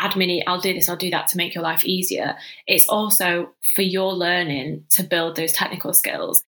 admin, 0.00 0.42
I'll 0.46 0.60
do 0.60 0.72
this, 0.72 0.88
I'll 0.88 0.96
do 0.96 1.10
that 1.10 1.26
to 1.28 1.36
make 1.36 1.54
your 1.54 1.64
life 1.64 1.84
easier. 1.84 2.36
It's 2.68 2.88
also 2.88 3.54
for 3.74 3.82
your 3.82 4.12
learning 4.12 4.84
to 4.90 5.02
build 5.02 5.36
those 5.36 5.52
technical 5.52 5.92
skills. 5.92 6.44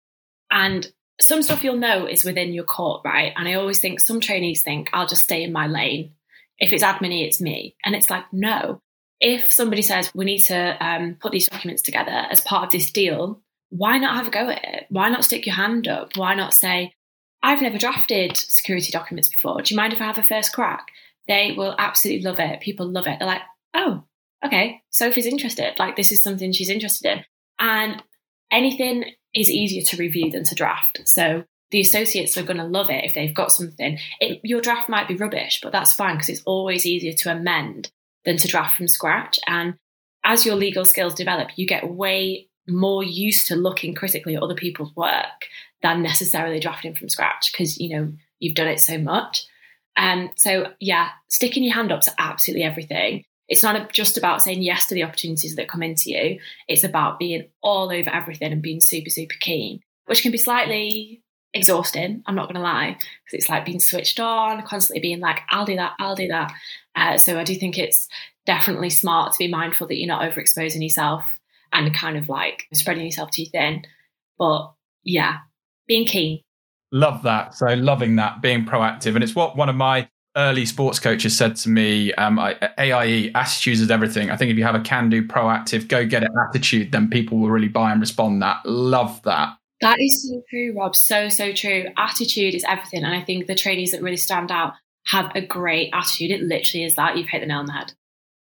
And 0.51 0.89
some 1.19 1.41
stuff 1.41 1.63
you'll 1.63 1.77
know 1.77 2.05
is 2.05 2.23
within 2.23 2.53
your 2.53 2.63
court, 2.63 3.01
right? 3.03 3.33
And 3.35 3.47
I 3.47 3.55
always 3.55 3.79
think 3.79 3.99
some 3.99 4.19
trainees 4.19 4.61
think, 4.61 4.89
I'll 4.93 5.07
just 5.07 5.23
stay 5.23 5.43
in 5.43 5.51
my 5.51 5.65
lane. 5.65 6.11
If 6.59 6.71
it's 6.71 6.83
admin, 6.83 7.25
it's 7.25 7.41
me. 7.41 7.75
And 7.83 7.95
it's 7.95 8.09
like, 8.09 8.25
no, 8.31 8.81
if 9.19 9.51
somebody 9.51 9.81
says 9.81 10.11
we 10.13 10.25
need 10.25 10.43
to 10.43 10.85
um, 10.85 11.17
put 11.19 11.31
these 11.31 11.47
documents 11.47 11.81
together 11.81 12.25
as 12.29 12.41
part 12.41 12.65
of 12.65 12.71
this 12.71 12.91
deal, 12.91 13.41
why 13.69 13.97
not 13.97 14.15
have 14.15 14.27
a 14.27 14.31
go 14.31 14.49
at 14.49 14.63
it? 14.63 14.85
Why 14.89 15.09
not 15.09 15.23
stick 15.23 15.45
your 15.45 15.55
hand 15.55 15.87
up? 15.87 16.15
Why 16.15 16.35
not 16.35 16.53
say, 16.53 16.93
I've 17.41 17.61
never 17.61 17.77
drafted 17.77 18.35
security 18.37 18.91
documents 18.91 19.29
before. 19.29 19.61
Do 19.61 19.73
you 19.73 19.77
mind 19.77 19.93
if 19.93 20.01
I 20.01 20.05
have 20.05 20.17
a 20.17 20.23
first 20.23 20.53
crack? 20.53 20.87
They 21.27 21.53
will 21.55 21.75
absolutely 21.77 22.23
love 22.23 22.39
it. 22.39 22.61
People 22.61 22.87
love 22.87 23.07
it. 23.07 23.19
They're 23.19 23.27
like, 23.27 23.41
oh, 23.73 24.03
okay, 24.45 24.81
Sophie's 24.89 25.25
interested. 25.25 25.77
Like, 25.77 25.95
this 25.95 26.11
is 26.11 26.21
something 26.21 26.51
she's 26.51 26.69
interested 26.69 27.11
in. 27.11 27.25
And 27.59 28.01
anything 28.51 29.05
is 29.33 29.49
easier 29.49 29.81
to 29.83 29.97
review 29.97 30.31
than 30.31 30.43
to 30.45 30.55
draft. 30.55 31.01
So 31.05 31.43
the 31.71 31.81
associates 31.81 32.37
are 32.37 32.43
going 32.43 32.57
to 32.57 32.63
love 32.63 32.89
it 32.89 33.03
if 33.03 33.13
they've 33.13 33.33
got 33.33 33.51
something. 33.51 33.97
It, 34.19 34.39
your 34.43 34.61
draft 34.61 34.89
might 34.89 35.07
be 35.07 35.15
rubbish, 35.15 35.59
but 35.61 35.71
that's 35.71 35.93
fine 35.93 36.15
because 36.15 36.29
it's 36.29 36.43
always 36.45 36.85
easier 36.85 37.13
to 37.13 37.31
amend 37.31 37.91
than 38.25 38.37
to 38.37 38.47
draft 38.47 38.75
from 38.75 38.87
scratch. 38.87 39.39
And 39.47 39.75
as 40.23 40.45
your 40.45 40.55
legal 40.55 40.85
skills 40.85 41.13
develop, 41.13 41.49
you 41.55 41.67
get 41.67 41.89
way 41.89 42.47
more 42.67 43.03
used 43.03 43.47
to 43.47 43.55
looking 43.55 43.93
critically 43.93 44.35
at 44.35 44.41
other 44.41 44.55
people's 44.55 44.95
work 44.95 45.47
than 45.81 46.01
necessarily 46.01 46.59
drafting 46.59 46.95
from 46.95 47.09
scratch 47.09 47.51
because 47.51 47.79
you 47.79 47.95
know 47.95 48.11
you've 48.39 48.55
done 48.55 48.67
it 48.67 48.79
so 48.79 48.97
much. 48.97 49.45
And 49.97 50.29
um, 50.29 50.31
so 50.35 50.73
yeah, 50.79 51.09
sticking 51.29 51.63
your 51.63 51.73
hand 51.73 51.91
up 51.91 52.01
to 52.01 52.13
absolutely 52.17 52.63
everything. 52.63 53.23
It's 53.47 53.63
not 53.63 53.93
just 53.93 54.17
about 54.17 54.41
saying 54.41 54.63
yes 54.63 54.87
to 54.87 54.95
the 54.95 55.03
opportunities 55.03 55.55
that 55.55 55.69
come 55.69 55.83
into 55.83 56.09
you. 56.09 56.39
It's 56.67 56.83
about 56.83 57.19
being 57.19 57.47
all 57.61 57.91
over 57.91 58.09
everything 58.09 58.51
and 58.51 58.61
being 58.61 58.81
super, 58.81 59.11
super 59.11 59.35
keen, 59.39 59.81
which 60.07 60.23
can 60.23 60.31
be 60.31 60.39
slightly 60.39 61.21
exhausting. 61.53 62.23
I'm 62.25 62.35
not 62.35 62.45
going 62.45 62.55
to 62.55 62.61
lie, 62.61 62.97
because 62.97 63.39
it's 63.39 63.49
like 63.49 63.65
being 63.65 63.79
switched 63.79 64.19
on, 64.19 64.61
constantly 64.63 65.01
being 65.01 65.19
like, 65.19 65.39
I'll 65.49 65.65
do 65.65 65.75
that, 65.75 65.93
I'll 65.99 66.15
do 66.15 66.27
that. 66.27 66.51
Uh, 66.95 67.17
so 67.17 67.39
I 67.39 67.43
do 67.43 67.55
think 67.55 67.77
it's 67.77 68.07
definitely 68.45 68.89
smart 68.89 69.33
to 69.33 69.39
be 69.39 69.47
mindful 69.47 69.87
that 69.87 69.97
you're 69.97 70.07
not 70.07 70.21
overexposing 70.29 70.81
yourself 70.81 71.23
and 71.71 71.93
kind 71.93 72.17
of 72.17 72.29
like 72.29 72.67
spreading 72.73 73.05
yourself 73.05 73.31
too 73.31 73.45
thin. 73.51 73.83
But 74.37 74.71
yeah, 75.03 75.37
being 75.87 76.05
keen. 76.05 76.41
Love 76.91 77.23
that. 77.23 77.55
So 77.55 77.67
loving 77.73 78.15
that, 78.17 78.41
being 78.41 78.65
proactive. 78.65 79.15
And 79.15 79.23
it's 79.23 79.35
what 79.35 79.57
one 79.57 79.69
of 79.69 79.75
my 79.75 80.07
early 80.37 80.65
sports 80.65 80.99
coaches 80.99 81.35
said 81.35 81.55
to 81.55 81.69
me 81.69 82.13
um, 82.13 82.37
I, 82.37 82.57
AIE, 82.77 83.31
attitudes 83.35 83.81
is 83.81 83.89
everything. 83.89 84.29
I 84.29 84.37
think 84.37 84.51
if 84.51 84.57
you 84.57 84.63
have 84.63 84.75
a 84.75 84.81
can 84.81 85.09
do, 85.09 85.25
proactive, 85.25 85.87
go 85.87 86.05
get 86.05 86.23
it 86.23 86.31
attitude, 86.49 86.91
then 86.91 87.09
people 87.09 87.39
will 87.39 87.49
really 87.49 87.67
buy 87.67 87.91
and 87.91 88.01
respond 88.01 88.41
that. 88.41 88.65
Love 88.65 89.21
that. 89.23 89.57
That 89.81 89.99
is 89.99 90.27
so 90.27 90.41
true, 90.49 90.73
Rob. 90.75 90.95
So, 90.95 91.29
so 91.29 91.51
true. 91.51 91.85
Attitude 91.97 92.55
is 92.55 92.63
everything. 92.67 93.03
And 93.03 93.13
I 93.13 93.21
think 93.21 93.47
the 93.47 93.55
trainees 93.55 93.91
that 93.91 94.01
really 94.01 94.17
stand 94.17 94.51
out 94.51 94.73
have 95.07 95.31
a 95.35 95.41
great 95.41 95.89
attitude. 95.93 96.31
It 96.31 96.41
literally 96.41 96.85
is 96.85 96.95
that. 96.95 97.17
You've 97.17 97.27
hit 97.27 97.41
the 97.41 97.47
nail 97.47 97.59
on 97.59 97.65
the 97.65 97.73
head. 97.73 97.93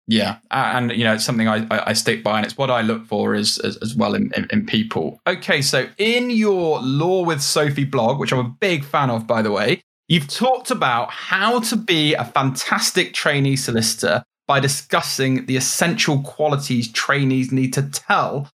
Yeah, 0.07 0.39
and 0.51 0.91
you 0.91 1.05
know 1.05 1.13
it's 1.13 1.23
something 1.23 1.47
I, 1.47 1.65
I 1.69 1.93
stick 1.93 2.23
by, 2.23 2.37
and 2.37 2.45
it's 2.45 2.57
what 2.57 2.69
I 2.69 2.81
look 2.81 3.05
for 3.05 3.35
as 3.35 3.57
as, 3.59 3.95
well 3.95 4.15
in, 4.15 4.33
in, 4.35 4.47
in, 4.51 4.65
people. 4.65 5.21
Okay, 5.25 5.61
so 5.61 5.87
in 5.97 6.29
your 6.29 6.81
Law 6.81 7.23
with 7.23 7.41
Sophie 7.41 7.85
blog, 7.85 8.19
which 8.19 8.33
I'm 8.33 8.45
a 8.45 8.55
big 8.59 8.83
fan 8.83 9.09
of, 9.09 9.25
by 9.25 9.41
the 9.41 9.51
way, 9.51 9.81
you've 10.09 10.27
talked 10.27 10.71
about 10.71 11.09
how 11.09 11.61
to 11.61 11.77
be 11.77 12.15
a 12.15 12.25
fantastic 12.25 13.13
trainee 13.13 13.55
solicitor 13.55 14.23
by 14.45 14.59
discussing 14.59 15.45
the 15.45 15.55
essential 15.55 16.21
qualities 16.21 16.91
trainees 16.91 17.53
need 17.53 17.71
to 17.73 17.83
tell. 17.83 18.49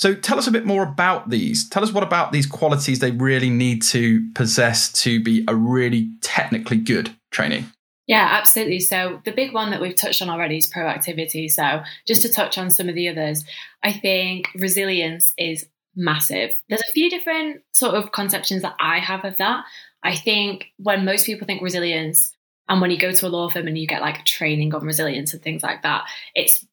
So 0.00 0.14
tell 0.14 0.38
us 0.38 0.46
a 0.46 0.50
bit 0.50 0.64
more 0.64 0.82
about 0.82 1.28
these. 1.28 1.68
Tell 1.68 1.82
us 1.82 1.92
what 1.92 2.02
about 2.02 2.32
these 2.32 2.46
qualities 2.46 3.00
they 3.00 3.10
really 3.10 3.50
need 3.50 3.82
to 3.82 4.26
possess 4.32 4.90
to 5.02 5.22
be 5.22 5.44
a 5.46 5.54
really 5.54 6.10
technically 6.22 6.78
good 6.78 7.14
trainee. 7.30 7.66
Yeah, 8.06 8.26
absolutely. 8.30 8.80
So 8.80 9.20
the 9.26 9.32
big 9.32 9.52
one 9.52 9.70
that 9.72 9.80
we've 9.82 9.94
touched 9.94 10.22
on 10.22 10.30
already 10.30 10.56
is 10.56 10.72
proactivity. 10.72 11.50
So 11.50 11.82
just 12.08 12.22
to 12.22 12.30
touch 12.30 12.56
on 12.56 12.70
some 12.70 12.88
of 12.88 12.94
the 12.94 13.10
others, 13.10 13.44
I 13.82 13.92
think 13.92 14.48
resilience 14.54 15.34
is 15.36 15.68
massive. 15.94 16.52
There's 16.70 16.80
a 16.80 16.92
few 16.94 17.10
different 17.10 17.60
sort 17.72 17.94
of 17.94 18.10
conceptions 18.10 18.62
that 18.62 18.76
I 18.80 19.00
have 19.00 19.26
of 19.26 19.36
that. 19.36 19.64
I 20.02 20.16
think 20.16 20.68
when 20.78 21.04
most 21.04 21.26
people 21.26 21.46
think 21.46 21.60
resilience, 21.60 22.34
and 22.70 22.80
when 22.80 22.90
you 22.90 22.98
go 22.98 23.12
to 23.12 23.26
a 23.26 23.28
law 23.28 23.50
firm 23.50 23.66
and 23.66 23.76
you 23.76 23.86
get 23.86 24.00
like 24.00 24.24
training 24.24 24.74
on 24.74 24.86
resilience 24.86 25.34
and 25.34 25.42
things 25.42 25.62
like 25.62 25.82
that, 25.82 26.04
it's 26.34 26.64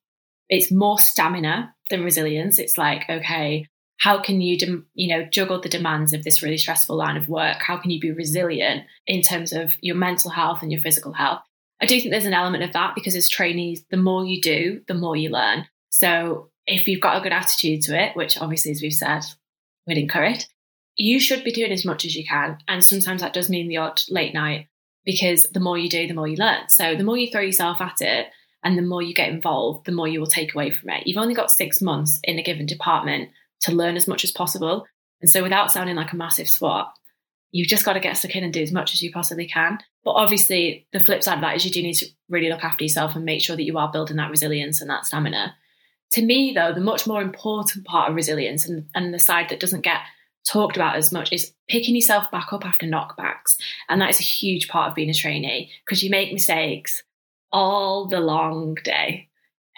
it's 0.49 0.71
more 0.71 0.99
stamina 0.99 1.73
than 1.89 2.03
resilience. 2.03 2.59
It's 2.59 2.77
like, 2.77 3.09
okay, 3.09 3.67
how 3.97 4.21
can 4.21 4.41
you 4.41 4.85
you 4.93 5.07
know 5.07 5.25
juggle 5.25 5.59
the 5.59 5.69
demands 5.69 6.13
of 6.13 6.23
this 6.23 6.43
really 6.43 6.57
stressful 6.57 6.95
line 6.95 7.17
of 7.17 7.27
work? 7.27 7.57
How 7.61 7.77
can 7.77 7.91
you 7.91 7.99
be 7.99 8.11
resilient 8.11 8.85
in 9.05 9.21
terms 9.21 9.53
of 9.53 9.73
your 9.81 9.95
mental 9.95 10.31
health 10.31 10.61
and 10.61 10.71
your 10.71 10.81
physical 10.81 11.13
health? 11.13 11.41
I 11.81 11.85
do 11.85 11.99
think 11.99 12.11
there's 12.11 12.25
an 12.25 12.33
element 12.33 12.63
of 12.63 12.73
that 12.73 12.95
because 12.95 13.15
as 13.15 13.29
trainees 13.29 13.83
the 13.89 13.97
more 13.97 14.25
you 14.25 14.41
do 14.41 14.81
the 14.87 14.93
more 14.93 15.15
you 15.15 15.29
learn. 15.29 15.65
So 15.89 16.49
if 16.65 16.87
you've 16.87 17.01
got 17.01 17.17
a 17.17 17.21
good 17.21 17.33
attitude 17.33 17.81
to 17.83 17.99
it 17.99 18.15
which 18.15 18.39
obviously 18.39 18.71
as 18.71 18.81
we've 18.81 18.93
said 18.93 19.23
we'd 19.85 19.97
encourage 19.97 20.47
you 20.95 21.19
should 21.19 21.43
be 21.43 21.51
doing 21.51 21.71
as 21.71 21.85
much 21.85 22.05
as 22.05 22.15
you 22.15 22.25
can. 22.25 22.57
And 22.67 22.83
sometimes 22.83 23.21
that 23.21 23.33
does 23.33 23.51
mean 23.51 23.67
the 23.67 23.77
odd 23.77 24.01
late 24.09 24.33
night 24.33 24.67
because 25.05 25.43
the 25.53 25.59
more 25.59 25.77
you 25.77 25.89
do 25.89 26.07
the 26.07 26.13
more 26.13 26.27
you 26.27 26.37
learn. 26.37 26.69
So 26.69 26.95
the 26.95 27.03
more 27.03 27.17
you 27.17 27.31
throw 27.31 27.41
yourself 27.41 27.81
at 27.81 28.01
it 28.01 28.27
and 28.63 28.77
the 28.77 28.81
more 28.81 29.01
you 29.01 29.13
get 29.13 29.29
involved 29.29 29.85
the 29.85 29.91
more 29.91 30.07
you 30.07 30.19
will 30.19 30.27
take 30.27 30.53
away 30.53 30.69
from 30.69 30.89
it 30.89 31.05
you've 31.05 31.21
only 31.21 31.33
got 31.33 31.51
six 31.51 31.81
months 31.81 32.19
in 32.23 32.39
a 32.39 32.43
given 32.43 32.65
department 32.65 33.29
to 33.61 33.71
learn 33.71 33.95
as 33.95 34.07
much 34.07 34.23
as 34.23 34.31
possible. 34.31 34.85
And 35.21 35.29
so, 35.29 35.43
without 35.43 35.71
sounding 35.71 35.95
like 35.95 36.11
a 36.11 36.17
massive 36.17 36.49
swat, 36.49 36.91
you've 37.51 37.67
just 37.67 37.85
got 37.85 37.93
to 37.93 37.99
get 37.99 38.17
stuck 38.17 38.35
in 38.35 38.43
and 38.43 38.53
do 38.53 38.61
as 38.61 38.71
much 38.71 38.93
as 38.93 39.01
you 39.01 39.11
possibly 39.11 39.47
can. 39.47 39.79
But 40.03 40.11
obviously, 40.11 40.87
the 40.93 41.03
flip 41.03 41.23
side 41.23 41.35
of 41.35 41.41
that 41.41 41.55
is 41.55 41.65
you 41.65 41.71
do 41.71 41.81
need 41.81 41.95
to 41.95 42.07
really 42.29 42.49
look 42.49 42.63
after 42.63 42.83
yourself 42.83 43.15
and 43.15 43.25
make 43.25 43.41
sure 43.41 43.55
that 43.55 43.63
you 43.63 43.77
are 43.77 43.91
building 43.91 44.17
that 44.17 44.29
resilience 44.29 44.81
and 44.81 44.89
that 44.89 45.05
stamina. 45.05 45.55
To 46.11 46.25
me, 46.25 46.53
though, 46.53 46.73
the 46.73 46.79
much 46.79 47.07
more 47.07 47.21
important 47.21 47.85
part 47.85 48.09
of 48.09 48.15
resilience 48.15 48.67
and, 48.67 48.87
and 48.95 49.13
the 49.13 49.19
side 49.19 49.49
that 49.49 49.59
doesn't 49.59 49.81
get 49.81 49.99
talked 50.47 50.77
about 50.77 50.95
as 50.95 51.11
much 51.11 51.33
is 51.33 51.51
picking 51.67 51.95
yourself 51.95 52.31
back 52.31 52.53
up 52.53 52.65
after 52.65 52.85
knockbacks. 52.85 53.57
And 53.89 53.99
that 53.99 54.09
is 54.09 54.19
a 54.19 54.23
huge 54.23 54.69
part 54.69 54.87
of 54.87 54.95
being 54.95 55.09
a 55.09 55.13
trainee 55.13 55.71
because 55.85 56.01
you 56.01 56.09
make 56.09 56.31
mistakes 56.31 57.03
all 57.51 58.07
the 58.07 58.19
long 58.19 58.75
day, 58.83 59.29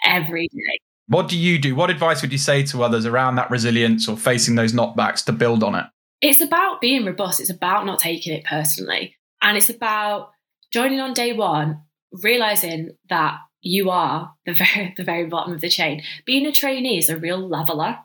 every 0.04 0.48
day. 0.48 0.78
What 1.06 1.28
do 1.28 1.36
you 1.36 1.58
do? 1.58 1.74
What 1.74 1.90
advice 1.90 2.22
would 2.22 2.32
you 2.32 2.38
say 2.38 2.62
to 2.66 2.84
others 2.84 3.04
around 3.04 3.36
that 3.36 3.50
resilience 3.50 4.08
or 4.08 4.16
facing 4.16 4.54
those 4.54 4.72
knockbacks 4.72 5.24
to 5.24 5.32
build 5.32 5.64
on 5.64 5.74
it? 5.74 5.86
It's 6.20 6.40
about 6.40 6.80
being 6.80 7.04
robust. 7.04 7.40
It's 7.40 7.50
about 7.50 7.86
not 7.86 7.98
taking 7.98 8.32
it 8.32 8.44
personally. 8.44 9.16
And 9.42 9.56
it's 9.56 9.70
about 9.70 10.30
joining 10.70 11.00
on 11.00 11.14
day 11.14 11.32
one, 11.32 11.82
realizing 12.12 12.96
that 13.08 13.38
you 13.60 13.90
are 13.90 14.32
the 14.46 14.52
very, 14.74 14.94
the 14.96 15.04
very 15.04 15.26
bottom 15.26 15.52
of 15.52 15.60
the 15.60 15.68
chain. 15.68 16.02
Being 16.26 16.46
a 16.46 16.52
trainee 16.52 16.98
is 16.98 17.08
a 17.08 17.16
real 17.16 17.38
leveler. 17.38 17.98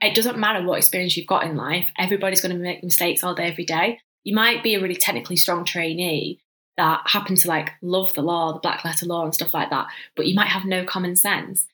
It 0.00 0.14
doesn't 0.14 0.38
matter 0.38 0.64
what 0.64 0.78
experience 0.78 1.16
you've 1.16 1.26
got 1.26 1.44
in 1.44 1.56
life. 1.56 1.90
Everybody's 1.98 2.40
going 2.40 2.56
to 2.56 2.62
make 2.62 2.84
mistakes 2.84 3.24
all 3.24 3.34
day, 3.34 3.48
every 3.48 3.64
day. 3.64 3.98
You 4.24 4.34
might 4.34 4.62
be 4.62 4.74
a 4.74 4.80
really 4.80 4.96
technically 4.96 5.36
strong 5.36 5.64
trainee 5.64 6.40
that 6.78 7.02
happen 7.06 7.36
to 7.36 7.48
like 7.48 7.72
love 7.82 8.14
the 8.14 8.22
law, 8.22 8.52
the 8.52 8.60
black 8.60 8.84
letter 8.84 9.04
law 9.04 9.24
and 9.24 9.34
stuff 9.34 9.52
like 9.52 9.70
that, 9.70 9.88
but 10.16 10.26
you 10.26 10.34
might 10.34 10.48
have 10.48 10.64
no 10.64 10.84
common 10.84 11.14
sense 11.14 11.66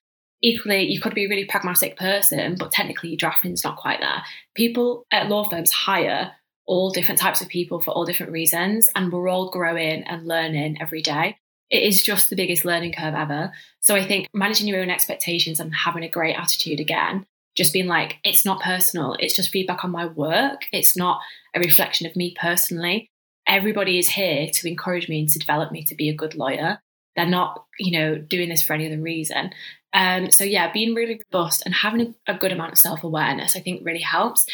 equally, 0.44 0.82
you 0.82 1.00
could 1.00 1.14
be 1.14 1.24
a 1.24 1.28
really 1.28 1.46
pragmatic 1.46 1.96
person, 1.96 2.54
but 2.58 2.70
technically 2.70 3.08
your 3.08 3.16
drafting's 3.16 3.64
not 3.64 3.78
quite 3.78 4.00
there. 4.00 4.22
People 4.54 5.06
at 5.10 5.28
law 5.28 5.48
firms 5.48 5.72
hire 5.72 6.32
all 6.66 6.90
different 6.90 7.20
types 7.20 7.40
of 7.40 7.48
people 7.48 7.80
for 7.80 7.90
all 7.92 8.04
different 8.04 8.32
reasons, 8.32 8.88
and 8.94 9.10
we're 9.10 9.28
all 9.28 9.50
growing 9.50 10.02
and 10.04 10.26
learning 10.26 10.80
every 10.80 11.02
day. 11.02 11.36
It 11.70 11.82
is 11.82 12.02
just 12.02 12.30
the 12.30 12.36
biggest 12.36 12.64
learning 12.64 12.92
curve 12.92 13.14
ever. 13.14 13.52
So 13.80 13.94
I 13.94 14.06
think 14.06 14.28
managing 14.34 14.68
your 14.68 14.80
own 14.80 14.90
expectations 14.90 15.60
and 15.60 15.74
having 15.74 16.04
a 16.04 16.10
great 16.10 16.36
attitude 16.36 16.78
again, 16.78 17.24
just 17.56 17.72
being 17.72 17.86
like, 17.86 18.18
it's 18.22 18.44
not 18.44 18.60
personal, 18.60 19.16
it's 19.18 19.34
just 19.34 19.50
feedback 19.50 19.82
on 19.82 19.90
my 19.90 20.06
work, 20.06 20.62
it's 20.72 20.96
not 20.96 21.20
a 21.54 21.60
reflection 21.60 22.06
of 22.06 22.16
me 22.16 22.34
personally. 22.38 23.08
Everybody 23.46 23.98
is 23.98 24.08
here 24.08 24.48
to 24.48 24.68
encourage 24.68 25.08
me 25.08 25.20
and 25.20 25.28
to 25.28 25.38
develop 25.38 25.70
me 25.70 25.84
to 25.84 25.94
be 25.94 26.08
a 26.08 26.14
good 26.14 26.34
lawyer. 26.34 26.80
They're 27.16 27.26
not, 27.26 27.64
you 27.78 27.98
know, 27.98 28.18
doing 28.18 28.48
this 28.48 28.62
for 28.62 28.72
any 28.72 28.86
other 28.86 29.00
reason. 29.00 29.52
Um, 29.92 30.30
so 30.30 30.44
yeah, 30.44 30.72
being 30.72 30.94
really 30.94 31.20
robust 31.32 31.62
and 31.64 31.74
having 31.74 32.14
a, 32.26 32.34
good 32.34 32.52
amount 32.52 32.72
of 32.72 32.78
self 32.78 33.04
awareness, 33.04 33.54
I 33.54 33.60
think, 33.60 33.84
really 33.84 34.00
helps. 34.00 34.44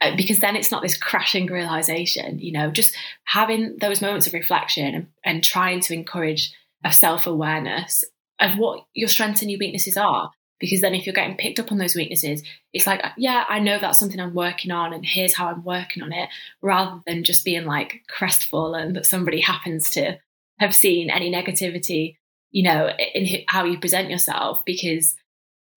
Uh, 0.00 0.16
because 0.16 0.38
then 0.38 0.56
it's 0.56 0.70
not 0.70 0.82
this 0.82 0.96
crashing 0.96 1.46
realization, 1.46 2.38
you 2.38 2.52
know, 2.52 2.70
just 2.70 2.94
having 3.24 3.76
those 3.80 4.00
moments 4.00 4.26
of 4.26 4.32
reflection 4.32 5.08
and 5.24 5.44
trying 5.44 5.80
to 5.80 5.94
encourage 5.94 6.52
a 6.84 6.92
self 6.92 7.26
awareness 7.26 8.02
of 8.40 8.58
what 8.58 8.84
your 8.94 9.08
strengths 9.08 9.42
and 9.42 9.50
your 9.50 9.58
weaknesses 9.58 9.96
are. 9.96 10.32
Because 10.60 10.82
then 10.82 10.94
if 10.94 11.06
you're 11.06 11.14
getting 11.14 11.36
picked 11.36 11.58
up 11.58 11.72
on 11.72 11.78
those 11.78 11.94
weaknesses, 11.94 12.42
it's 12.72 12.86
like, 12.86 13.02
yeah, 13.16 13.44
I 13.48 13.58
know 13.60 13.78
that's 13.80 13.98
something 13.98 14.20
I'm 14.20 14.34
working 14.34 14.70
on 14.70 14.92
and 14.92 15.04
here's 15.04 15.34
how 15.34 15.48
I'm 15.48 15.64
working 15.64 16.02
on 16.02 16.12
it, 16.12 16.28
rather 16.60 17.00
than 17.06 17.24
just 17.24 17.44
being 17.44 17.64
like 17.64 18.02
crestfallen 18.08 18.92
that 18.92 19.06
somebody 19.06 19.40
happens 19.40 19.90
to 19.90 20.18
have 20.58 20.74
seen 20.74 21.10
any 21.10 21.32
negativity 21.32 22.16
you 22.50 22.62
know, 22.62 22.90
in 23.14 23.44
how 23.48 23.64
you 23.64 23.78
present 23.78 24.10
yourself. 24.10 24.64
Because 24.64 25.16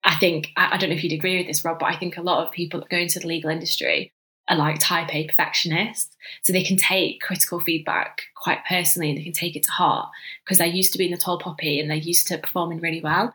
I 0.03 0.15
think, 0.15 0.51
I, 0.57 0.77
don't 0.77 0.89
know 0.89 0.95
if 0.95 1.03
you'd 1.03 1.13
agree 1.13 1.37
with 1.37 1.47
this, 1.47 1.63
Rob, 1.63 1.79
but 1.79 1.87
I 1.87 1.97
think 1.97 2.17
a 2.17 2.21
lot 2.21 2.45
of 2.45 2.51
people 2.51 2.79
that 2.79 2.89
go 2.89 2.97
into 2.97 3.19
the 3.19 3.27
legal 3.27 3.49
industry 3.49 4.11
are 4.49 4.57
like 4.57 4.79
type 4.79 5.13
A 5.13 5.27
perfectionists. 5.27 6.15
So 6.43 6.51
they 6.51 6.63
can 6.63 6.77
take 6.77 7.21
critical 7.21 7.59
feedback 7.59 8.23
quite 8.35 8.59
personally 8.67 9.09
and 9.09 9.17
they 9.17 9.23
can 9.23 9.33
take 9.33 9.55
it 9.55 9.63
to 9.63 9.71
heart 9.71 10.09
because 10.43 10.57
they're 10.57 10.67
used 10.67 10.91
to 10.93 10.97
being 10.97 11.11
the 11.11 11.17
tall 11.17 11.39
poppy 11.39 11.79
and 11.79 11.89
they're 11.89 11.97
used 11.97 12.27
to 12.27 12.37
performing 12.37 12.79
really 12.79 13.01
well. 13.01 13.33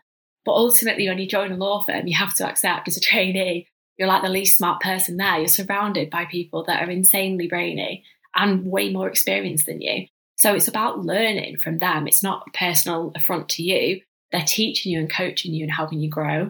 But 0.49 0.55
ultimately, 0.55 1.07
when 1.07 1.19
you 1.19 1.27
join 1.27 1.51
a 1.51 1.57
law 1.57 1.83
firm, 1.85 2.07
you 2.07 2.17
have 2.17 2.33
to 2.37 2.49
accept 2.49 2.87
as 2.87 2.97
a 2.97 2.99
trainee, 2.99 3.67
you're 3.99 4.07
like 4.07 4.23
the 4.23 4.29
least 4.29 4.57
smart 4.57 4.81
person 4.81 5.17
there. 5.17 5.37
You're 5.37 5.47
surrounded 5.47 6.09
by 6.09 6.25
people 6.25 6.63
that 6.63 6.81
are 6.81 6.89
insanely 6.89 7.47
brainy 7.47 8.03
and 8.35 8.65
way 8.65 8.91
more 8.91 9.07
experienced 9.07 9.67
than 9.67 9.79
you. 9.79 10.07
So 10.37 10.55
it's 10.55 10.67
about 10.67 11.05
learning 11.05 11.57
from 11.57 11.77
them. 11.77 12.07
It's 12.07 12.23
not 12.23 12.47
a 12.47 12.57
personal 12.57 13.11
affront 13.15 13.47
to 13.49 13.61
you. 13.61 14.01
They're 14.31 14.41
teaching 14.41 14.91
you 14.91 14.97
and 14.97 15.13
coaching 15.13 15.53
you 15.53 15.65
and 15.65 15.71
helping 15.71 15.99
you 15.99 16.09
grow. 16.09 16.49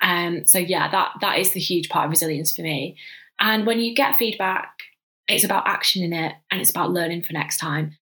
Um, 0.00 0.46
so 0.46 0.60
yeah, 0.60 0.88
that 0.88 1.14
that 1.20 1.40
is 1.40 1.50
the 1.50 1.58
huge 1.58 1.88
part 1.88 2.04
of 2.04 2.12
resilience 2.12 2.54
for 2.54 2.62
me. 2.62 2.96
And 3.40 3.66
when 3.66 3.80
you 3.80 3.96
get 3.96 4.14
feedback, 4.14 4.78
it's 5.26 5.42
about 5.42 5.66
action 5.66 6.04
in 6.04 6.12
it 6.12 6.34
and 6.52 6.60
it's 6.60 6.70
about 6.70 6.92
learning 6.92 7.22
for 7.24 7.32
next 7.32 7.56
time. 7.56 7.96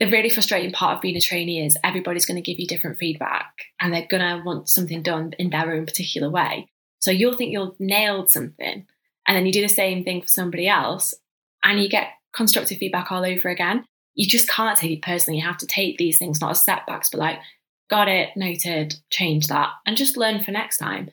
The 0.00 0.10
really 0.10 0.30
frustrating 0.30 0.72
part 0.72 0.96
of 0.96 1.02
being 1.02 1.16
a 1.16 1.20
trainee 1.20 1.64
is 1.64 1.76
everybody's 1.82 2.26
going 2.26 2.42
to 2.42 2.50
give 2.50 2.60
you 2.60 2.66
different 2.66 2.98
feedback 2.98 3.52
and 3.80 3.92
they're 3.92 4.06
going 4.08 4.22
to 4.22 4.44
want 4.44 4.68
something 4.68 5.02
done 5.02 5.32
in 5.38 5.50
their 5.50 5.72
own 5.72 5.86
particular 5.86 6.30
way. 6.30 6.68
So 7.00 7.10
you'll 7.10 7.36
think 7.36 7.52
you've 7.52 7.78
nailed 7.80 8.30
something 8.30 8.86
and 9.26 9.36
then 9.36 9.46
you 9.46 9.52
do 9.52 9.62
the 9.62 9.68
same 9.68 10.04
thing 10.04 10.22
for 10.22 10.28
somebody 10.28 10.68
else 10.68 11.14
and 11.64 11.80
you 11.80 11.88
get 11.88 12.10
constructive 12.32 12.78
feedback 12.78 13.10
all 13.10 13.24
over 13.24 13.48
again 13.48 13.84
you 14.18 14.26
just 14.26 14.48
can't 14.48 14.76
take 14.76 14.90
it 14.90 15.02
personally. 15.02 15.38
You 15.38 15.46
have 15.46 15.58
to 15.58 15.66
take 15.66 15.96
these 15.96 16.18
things 16.18 16.40
not 16.40 16.50
as 16.50 16.64
setbacks, 16.64 17.08
but 17.08 17.20
like, 17.20 17.38
got 17.88 18.08
it, 18.08 18.30
noted, 18.36 18.96
change 19.10 19.46
that, 19.46 19.70
and 19.86 19.96
just 19.96 20.16
learn 20.16 20.42
for 20.42 20.50
next 20.50 20.78
time. 20.78 21.10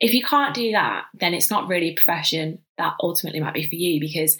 If 0.00 0.12
you 0.12 0.24
can't 0.24 0.52
do 0.52 0.72
that, 0.72 1.04
then 1.14 1.34
it's 1.34 1.50
not 1.52 1.68
really 1.68 1.90
a 1.90 1.94
profession 1.94 2.58
that 2.78 2.96
ultimately 3.00 3.38
might 3.38 3.54
be 3.54 3.66
for 3.66 3.76
you 3.76 4.00
because 4.00 4.36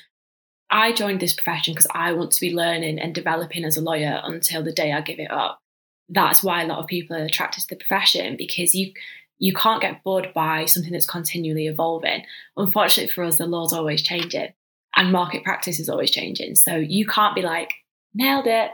I 0.70 0.92
joined 0.92 1.20
this 1.20 1.34
profession 1.34 1.74
because 1.74 1.86
I 1.92 2.12
want 2.12 2.32
to 2.32 2.40
be 2.40 2.54
learning 2.54 2.98
and 2.98 3.14
developing 3.14 3.64
as 3.64 3.76
a 3.76 3.82
lawyer 3.82 4.20
until 4.24 4.62
the 4.62 4.72
day 4.72 4.92
I 4.92 5.00
give 5.00 5.20
it 5.20 5.30
up. 5.30 5.60
That's 6.08 6.42
why 6.42 6.62
a 6.62 6.66
lot 6.66 6.78
of 6.78 6.86
people 6.86 7.16
are 7.16 7.24
attracted 7.24 7.62
to 7.62 7.68
the 7.70 7.76
profession 7.76 8.36
because 8.36 8.74
you 8.74 8.92
you 9.38 9.52
can't 9.52 9.82
get 9.82 10.02
bored 10.02 10.32
by 10.34 10.64
something 10.64 10.92
that's 10.92 11.04
continually 11.04 11.66
evolving. 11.66 12.24
Unfortunately 12.56 13.12
for 13.12 13.22
us, 13.22 13.36
the 13.36 13.46
law's 13.46 13.72
always 13.72 14.02
changing 14.02 14.54
and 14.96 15.12
market 15.12 15.44
practice 15.44 15.78
is 15.78 15.88
always 15.88 16.10
changing. 16.10 16.54
So 16.56 16.76
you 16.76 17.06
can't 17.06 17.34
be 17.34 17.42
like, 17.42 17.72
nailed 18.14 18.46
it. 18.46 18.70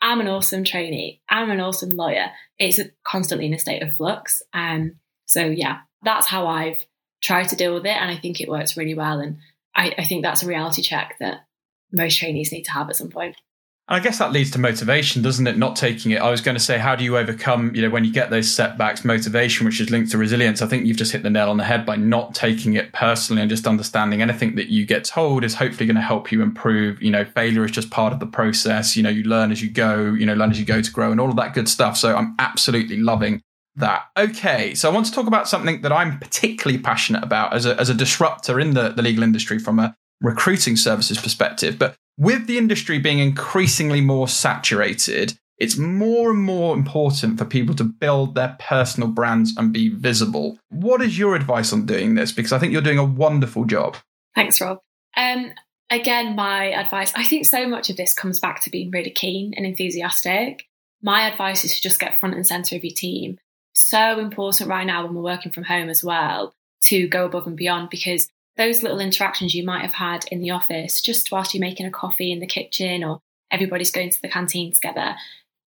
I'm 0.00 0.20
an 0.20 0.28
awesome 0.28 0.64
trainee. 0.64 1.20
I'm 1.28 1.50
an 1.50 1.60
awesome 1.60 1.90
lawyer. 1.90 2.26
It's 2.58 2.78
constantly 3.04 3.46
in 3.46 3.54
a 3.54 3.58
state 3.58 3.82
of 3.82 3.96
flux. 3.96 4.42
Um, 4.52 4.96
so 5.26 5.44
yeah, 5.44 5.78
that's 6.02 6.26
how 6.26 6.46
I've 6.46 6.86
tried 7.22 7.48
to 7.48 7.56
deal 7.56 7.74
with 7.74 7.86
it. 7.86 7.96
And 7.96 8.10
I 8.10 8.16
think 8.16 8.40
it 8.40 8.48
works 8.48 8.76
really 8.76 8.94
well. 8.94 9.18
And 9.18 9.38
I, 9.74 9.94
I 9.98 10.04
think 10.04 10.22
that's 10.22 10.42
a 10.42 10.46
reality 10.46 10.82
check 10.82 11.16
that 11.20 11.46
most 11.92 12.18
trainees 12.18 12.52
need 12.52 12.64
to 12.64 12.72
have 12.72 12.88
at 12.88 12.96
some 12.96 13.10
point. 13.10 13.36
And 13.86 14.00
I 14.00 14.02
guess 14.02 14.18
that 14.18 14.32
leads 14.32 14.50
to 14.52 14.58
motivation, 14.58 15.20
doesn't 15.20 15.46
it? 15.46 15.58
Not 15.58 15.76
taking 15.76 16.12
it. 16.12 16.22
I 16.22 16.30
was 16.30 16.40
going 16.40 16.56
to 16.56 16.62
say, 16.62 16.78
how 16.78 16.96
do 16.96 17.04
you 17.04 17.18
overcome, 17.18 17.74
you 17.74 17.82
know, 17.82 17.90
when 17.90 18.02
you 18.02 18.10
get 18.10 18.30
those 18.30 18.50
setbacks, 18.50 19.04
motivation, 19.04 19.66
which 19.66 19.78
is 19.78 19.90
linked 19.90 20.10
to 20.12 20.18
resilience? 20.18 20.62
I 20.62 20.66
think 20.66 20.86
you've 20.86 20.96
just 20.96 21.12
hit 21.12 21.22
the 21.22 21.28
nail 21.28 21.50
on 21.50 21.58
the 21.58 21.64
head 21.64 21.84
by 21.84 21.96
not 21.96 22.34
taking 22.34 22.74
it 22.74 22.94
personally 22.94 23.42
and 23.42 23.50
just 23.50 23.66
understanding 23.66 24.22
anything 24.22 24.54
that 24.54 24.68
you 24.68 24.86
get 24.86 25.04
told 25.04 25.44
is 25.44 25.54
hopefully 25.54 25.84
going 25.84 25.96
to 25.96 26.02
help 26.02 26.32
you 26.32 26.40
improve. 26.40 27.02
You 27.02 27.10
know, 27.10 27.26
failure 27.26 27.62
is 27.62 27.72
just 27.72 27.90
part 27.90 28.14
of 28.14 28.20
the 28.20 28.26
process. 28.26 28.96
You 28.96 29.02
know, 29.02 29.10
you 29.10 29.24
learn 29.24 29.52
as 29.52 29.62
you 29.62 29.70
go, 29.70 30.14
you 30.14 30.24
know, 30.24 30.34
learn 30.34 30.50
as 30.50 30.58
you 30.58 30.64
go 30.64 30.80
to 30.80 30.90
grow 30.90 31.12
and 31.12 31.20
all 31.20 31.28
of 31.28 31.36
that 31.36 31.52
good 31.52 31.68
stuff. 31.68 31.98
So 31.98 32.16
I'm 32.16 32.34
absolutely 32.38 32.96
loving 32.96 33.42
that. 33.76 34.06
Okay, 34.16 34.74
so 34.74 34.90
I 34.90 34.94
want 34.94 35.06
to 35.06 35.12
talk 35.12 35.26
about 35.26 35.48
something 35.48 35.82
that 35.82 35.92
I'm 35.92 36.18
particularly 36.18 36.78
passionate 36.82 37.24
about 37.24 37.54
as 37.54 37.66
a, 37.66 37.78
as 37.78 37.88
a 37.88 37.94
disruptor 37.94 38.60
in 38.60 38.74
the, 38.74 38.90
the 38.90 39.02
legal 39.02 39.22
industry 39.22 39.58
from 39.58 39.78
a 39.78 39.96
recruiting 40.20 40.76
services 40.76 41.18
perspective. 41.18 41.78
But 41.78 41.96
with 42.16 42.46
the 42.46 42.58
industry 42.58 42.98
being 42.98 43.18
increasingly 43.18 44.00
more 44.00 44.28
saturated, 44.28 45.34
it's 45.58 45.76
more 45.76 46.30
and 46.30 46.42
more 46.42 46.74
important 46.74 47.38
for 47.38 47.44
people 47.44 47.74
to 47.76 47.84
build 47.84 48.34
their 48.34 48.56
personal 48.58 49.08
brands 49.08 49.54
and 49.56 49.72
be 49.72 49.88
visible. 49.88 50.58
What 50.70 51.00
is 51.02 51.18
your 51.18 51.36
advice 51.36 51.72
on 51.72 51.86
doing 51.86 52.14
this? 52.14 52.32
Because 52.32 52.52
I 52.52 52.58
think 52.58 52.72
you're 52.72 52.82
doing 52.82 52.98
a 52.98 53.04
wonderful 53.04 53.64
job. 53.64 53.96
Thanks, 54.34 54.60
Rob. 54.60 54.80
Um, 55.16 55.52
again, 55.90 56.34
my 56.34 56.72
advice 56.72 57.12
I 57.14 57.24
think 57.24 57.46
so 57.46 57.68
much 57.68 57.88
of 57.88 57.96
this 57.96 58.14
comes 58.14 58.40
back 58.40 58.62
to 58.62 58.70
being 58.70 58.90
really 58.90 59.10
keen 59.10 59.54
and 59.56 59.64
enthusiastic. 59.64 60.66
My 61.02 61.28
advice 61.28 61.64
is 61.64 61.76
to 61.76 61.82
just 61.82 62.00
get 62.00 62.18
front 62.18 62.34
and 62.34 62.46
center 62.46 62.76
of 62.76 62.84
your 62.84 62.94
team. 62.94 63.38
So 63.74 64.18
important 64.18 64.70
right 64.70 64.86
now 64.86 65.04
when 65.04 65.14
we're 65.14 65.22
working 65.22 65.52
from 65.52 65.64
home 65.64 65.88
as 65.88 66.02
well 66.02 66.54
to 66.84 67.08
go 67.08 67.26
above 67.26 67.46
and 67.46 67.56
beyond 67.56 67.90
because 67.90 68.28
those 68.56 68.82
little 68.82 69.00
interactions 69.00 69.54
you 69.54 69.64
might 69.64 69.82
have 69.82 69.94
had 69.94 70.24
in 70.30 70.40
the 70.40 70.50
office 70.50 71.00
just 71.00 71.32
whilst 71.32 71.54
you're 71.54 71.60
making 71.60 71.86
a 71.86 71.90
coffee 71.90 72.30
in 72.30 72.40
the 72.40 72.46
kitchen 72.46 73.02
or 73.02 73.20
everybody's 73.50 73.90
going 73.90 74.10
to 74.10 74.22
the 74.22 74.28
canteen 74.28 74.72
together 74.72 75.16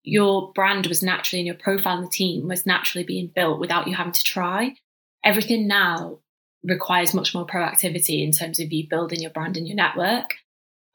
your 0.06 0.52
brand 0.54 0.86
was 0.86 1.02
naturally 1.02 1.42
and 1.42 1.48
your 1.48 1.56
profile 1.56 1.98
in 1.98 2.04
the 2.04 2.10
team 2.10 2.48
was 2.48 2.66
naturally 2.66 3.04
being 3.04 3.32
built 3.36 3.60
without 3.60 3.88
you 3.88 3.96
having 3.96 4.14
to 4.14 4.24
try. 4.24 4.76
Everything 5.24 5.68
now 5.68 6.20
requires 6.64 7.14
much 7.14 7.34
more 7.34 7.46
proactivity 7.46 8.24
in 8.24 8.32
terms 8.32 8.60
of 8.60 8.72
you 8.72 8.88
building 8.88 9.20
your 9.20 9.32
brand 9.32 9.58
and 9.58 9.68
your 9.68 9.76
network. 9.76 10.36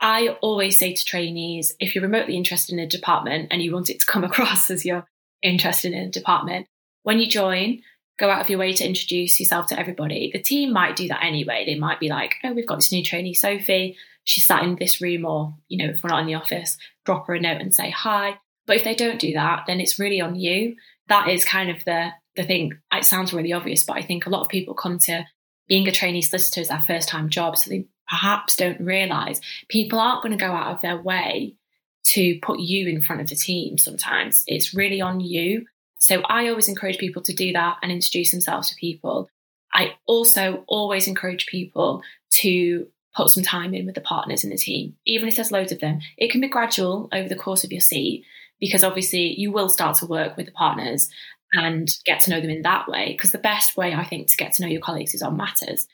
I 0.00 0.38
always 0.40 0.78
say 0.78 0.94
to 0.94 1.04
trainees 1.04 1.74
if 1.80 1.94
you're 1.94 2.04
remotely 2.04 2.36
interested 2.36 2.72
in 2.72 2.78
a 2.78 2.86
department 2.86 3.48
and 3.50 3.60
you 3.60 3.72
want 3.72 3.90
it 3.90 4.00
to 4.00 4.06
come 4.06 4.24
across 4.30 4.70
as 4.70 4.86
you're 4.86 5.06
interested 5.42 5.92
in 5.92 6.04
a 6.04 6.10
department 6.10 6.66
when 7.02 7.19
you 7.19 7.26
join 7.26 7.83
go 8.21 8.30
out 8.30 8.42
of 8.42 8.50
your 8.50 8.59
way 8.59 8.73
to 8.75 8.87
introduce 8.87 9.40
yourself 9.40 9.66
to 9.69 9.80
everybody. 9.80 10.30
The 10.33 10.42
team 10.42 10.73
might 10.73 10.95
do 10.95 11.09
that 11.09 11.25
anyway. 11.25 11.64
They 11.64 11.78
might 11.78 11.99
be 11.99 12.11
like, 12.11 12.35
oh, 12.45 12.52
we've 12.52 12.66
got 12.66 12.76
this 12.76 12.92
new 12.92 13.02
trainee, 13.02 13.33
Sophie. 13.33 13.97
She's 14.25 14.45
sat 14.45 14.62
in 14.62 14.76
this 14.76 15.00
room, 15.00 15.25
or, 15.25 15.54
you 15.69 15.78
know, 15.78 15.90
if 15.92 16.02
we're 16.02 16.11
not 16.11 16.21
in 16.21 16.26
the 16.26 16.35
office, 16.35 16.76
drop 17.07 17.26
her 17.26 17.35
a 17.35 17.40
note 17.40 17.62
and 17.62 17.75
say 17.75 17.88
hi. 17.90 18.38
But 18.66 18.76
if 18.76 18.85
they 18.85 18.95
don't 18.95 19.19
do 19.19 19.33
that, 19.33 19.64
then 19.66 19.80
it's 19.80 19.99
really 19.99 20.21
on 20.21 20.37
you. 20.37 20.76
That 21.09 21.28
is 21.28 21.45
kind 21.45 21.71
of 21.71 21.83
the 21.85 22.11
the 22.37 22.45
thing. 22.45 22.78
It 22.92 23.04
sounds 23.04 23.33
really 23.33 23.52
obvious, 23.52 23.83
but 23.83 23.97
I 23.97 24.02
think 24.02 24.26
a 24.26 24.30
lot 24.30 24.42
of 24.42 24.49
people 24.49 24.75
come 24.75 24.99
to 25.00 25.25
being 25.66 25.88
a 25.88 25.92
trainee 25.92 26.23
solicitor 26.23 26.61
as 26.61 26.69
their 26.69 26.85
first 26.87 27.09
time 27.09 27.30
job, 27.30 27.57
so 27.57 27.71
they 27.71 27.87
perhaps 28.09 28.54
don't 28.54 28.80
realise 28.80 29.40
people 29.69 29.99
aren't 29.99 30.23
going 30.23 30.37
to 30.37 30.45
go 30.45 30.52
out 30.52 30.75
of 30.75 30.83
their 30.83 31.00
way 31.00 31.54
to 32.02 32.38
put 32.42 32.61
you 32.61 32.88
in 32.88 33.00
front 33.00 33.23
of 33.23 33.28
the 33.28 33.35
team 33.35 33.78
sometimes. 33.78 34.45
It's 34.47 34.75
really 34.75 35.00
on 35.00 35.21
you. 35.21 35.66
So 36.00 36.23
I 36.23 36.49
always 36.49 36.69
encourage 36.69 36.99
people 36.99 37.23
to 37.23 37.35
do 37.35 37.52
that 37.52 37.76
and 37.83 37.92
introduce 37.92 38.30
themselves 38.30 38.71
to 38.71 38.76
people. 38.76 39.28
I 39.73 39.95
also 40.07 40.64
always 40.66 41.07
encourage 41.07 41.47
people 41.47 42.02
to 42.40 42.88
put 43.14 43.30
some 43.30 43.42
time 43.42 43.75
in 43.75 43.87
with 43.87 43.95
the 43.95 44.00
partners 44.00 44.42
in 44.42 44.50
the 44.50 44.57
team, 44.57 44.97
even 45.07 45.28
if 45.28 45.37
there's 45.37 45.52
loads 45.52 45.73
of 45.73 45.80
them. 45.80 46.00
It 46.16 46.30
can 46.30 46.40
be 46.40 46.49
gradual 46.49 47.09
over 47.12 47.28
the 47.28 47.37
course 47.37 47.64
of 47.64 47.73
your 47.73 47.80
seat 47.80 48.25
because 48.59 48.83
obviously 48.83 49.35
you 49.38 49.52
will 49.52 49.69
start 49.69 49.97
to 49.97 50.07
work 50.07 50.37
with 50.37 50.47
the 50.47 50.52
partners 50.52 51.09
and 51.52 51.88
get 52.04 52.21
to 52.21 52.30
know 52.30 52.40
them 52.40 52.50
in 52.50 52.62
that 52.62 52.88
way. 52.88 53.12
Because 53.12 53.33
the 53.33 53.38
best 53.38 53.76
way, 53.76 53.95
I 53.95 54.04
think, 54.04 54.28
to 54.28 54.37
get 54.37 54.54
to 54.54 54.62
know 54.62 54.69
your 54.69 54.80
colleagues 54.80 55.14
is 55.14 55.23
on 55.23 55.37
matters. 55.37 55.87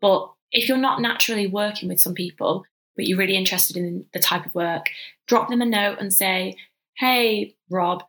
But 0.00 0.30
if 0.52 0.68
you're 0.68 0.78
not 0.78 1.00
naturally 1.00 1.46
working 1.46 1.88
with 1.88 2.00
some 2.00 2.14
people, 2.14 2.64
but 2.96 3.06
you're 3.06 3.18
really 3.18 3.36
interested 3.36 3.76
in 3.76 4.06
the 4.12 4.18
type 4.18 4.46
of 4.46 4.54
work, 4.54 4.86
drop 5.26 5.48
them 5.48 5.62
a 5.62 5.66
note 5.66 5.98
and 6.00 6.12
say, 6.12 6.56
Hey, 6.96 7.54
Rob, 7.70 8.02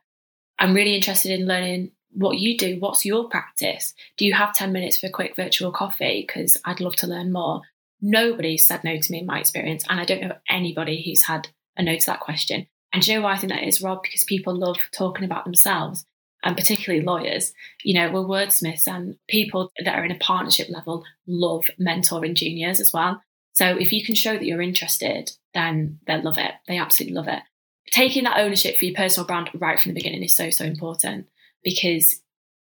I'm 0.60 0.74
really 0.74 0.94
interested 0.94 1.32
in 1.32 1.46
learning 1.46 1.92
what 2.12 2.38
you 2.38 2.58
do. 2.58 2.78
What's 2.78 3.06
your 3.06 3.28
practice? 3.28 3.94
Do 4.18 4.26
you 4.26 4.34
have 4.34 4.54
10 4.54 4.72
minutes 4.72 4.98
for 4.98 5.06
a 5.06 5.10
quick 5.10 5.34
virtual 5.34 5.72
coffee? 5.72 6.24
Because 6.26 6.56
I'd 6.66 6.80
love 6.80 6.96
to 6.96 7.06
learn 7.06 7.32
more. 7.32 7.62
Nobody 8.02 8.58
said 8.58 8.84
no 8.84 8.98
to 8.98 9.12
me 9.12 9.20
in 9.20 9.26
my 9.26 9.40
experience, 9.40 9.84
and 9.88 9.98
I 9.98 10.04
don't 10.04 10.20
know 10.20 10.36
anybody 10.48 11.02
who's 11.02 11.22
had 11.22 11.48
a 11.76 11.82
no 11.82 11.96
to 11.96 12.06
that 12.06 12.20
question. 12.20 12.66
And 12.92 13.06
you 13.06 13.14
know 13.14 13.22
why 13.22 13.32
I 13.32 13.38
think 13.38 13.52
that 13.52 13.66
is, 13.66 13.80
Rob? 13.80 14.02
Because 14.02 14.24
people 14.24 14.54
love 14.54 14.76
talking 14.92 15.24
about 15.24 15.44
themselves, 15.44 16.04
and 16.42 16.56
particularly 16.56 17.04
lawyers. 17.04 17.52
You 17.82 17.94
know, 17.94 18.10
we're 18.10 18.20
wordsmiths, 18.20 18.86
and 18.86 19.16
people 19.28 19.70
that 19.82 19.98
are 19.98 20.04
in 20.04 20.12
a 20.12 20.18
partnership 20.18 20.68
level 20.68 21.04
love 21.26 21.66
mentoring 21.80 22.34
juniors 22.34 22.80
as 22.80 22.92
well. 22.92 23.22
So 23.52 23.66
if 23.66 23.92
you 23.92 24.04
can 24.04 24.14
show 24.14 24.32
that 24.32 24.44
you're 24.44 24.62
interested, 24.62 25.32
then 25.54 26.00
they'll 26.06 26.22
love 26.22 26.38
it. 26.38 26.52
They 26.66 26.78
absolutely 26.78 27.16
love 27.16 27.28
it 27.28 27.42
taking 27.90 28.24
that 28.24 28.38
ownership 28.38 28.78
for 28.78 28.84
your 28.84 28.94
personal 28.94 29.26
brand 29.26 29.50
right 29.54 29.78
from 29.78 29.90
the 29.90 30.00
beginning 30.00 30.22
is 30.22 30.34
so 30.34 30.50
so 30.50 30.64
important 30.64 31.28
because 31.62 32.20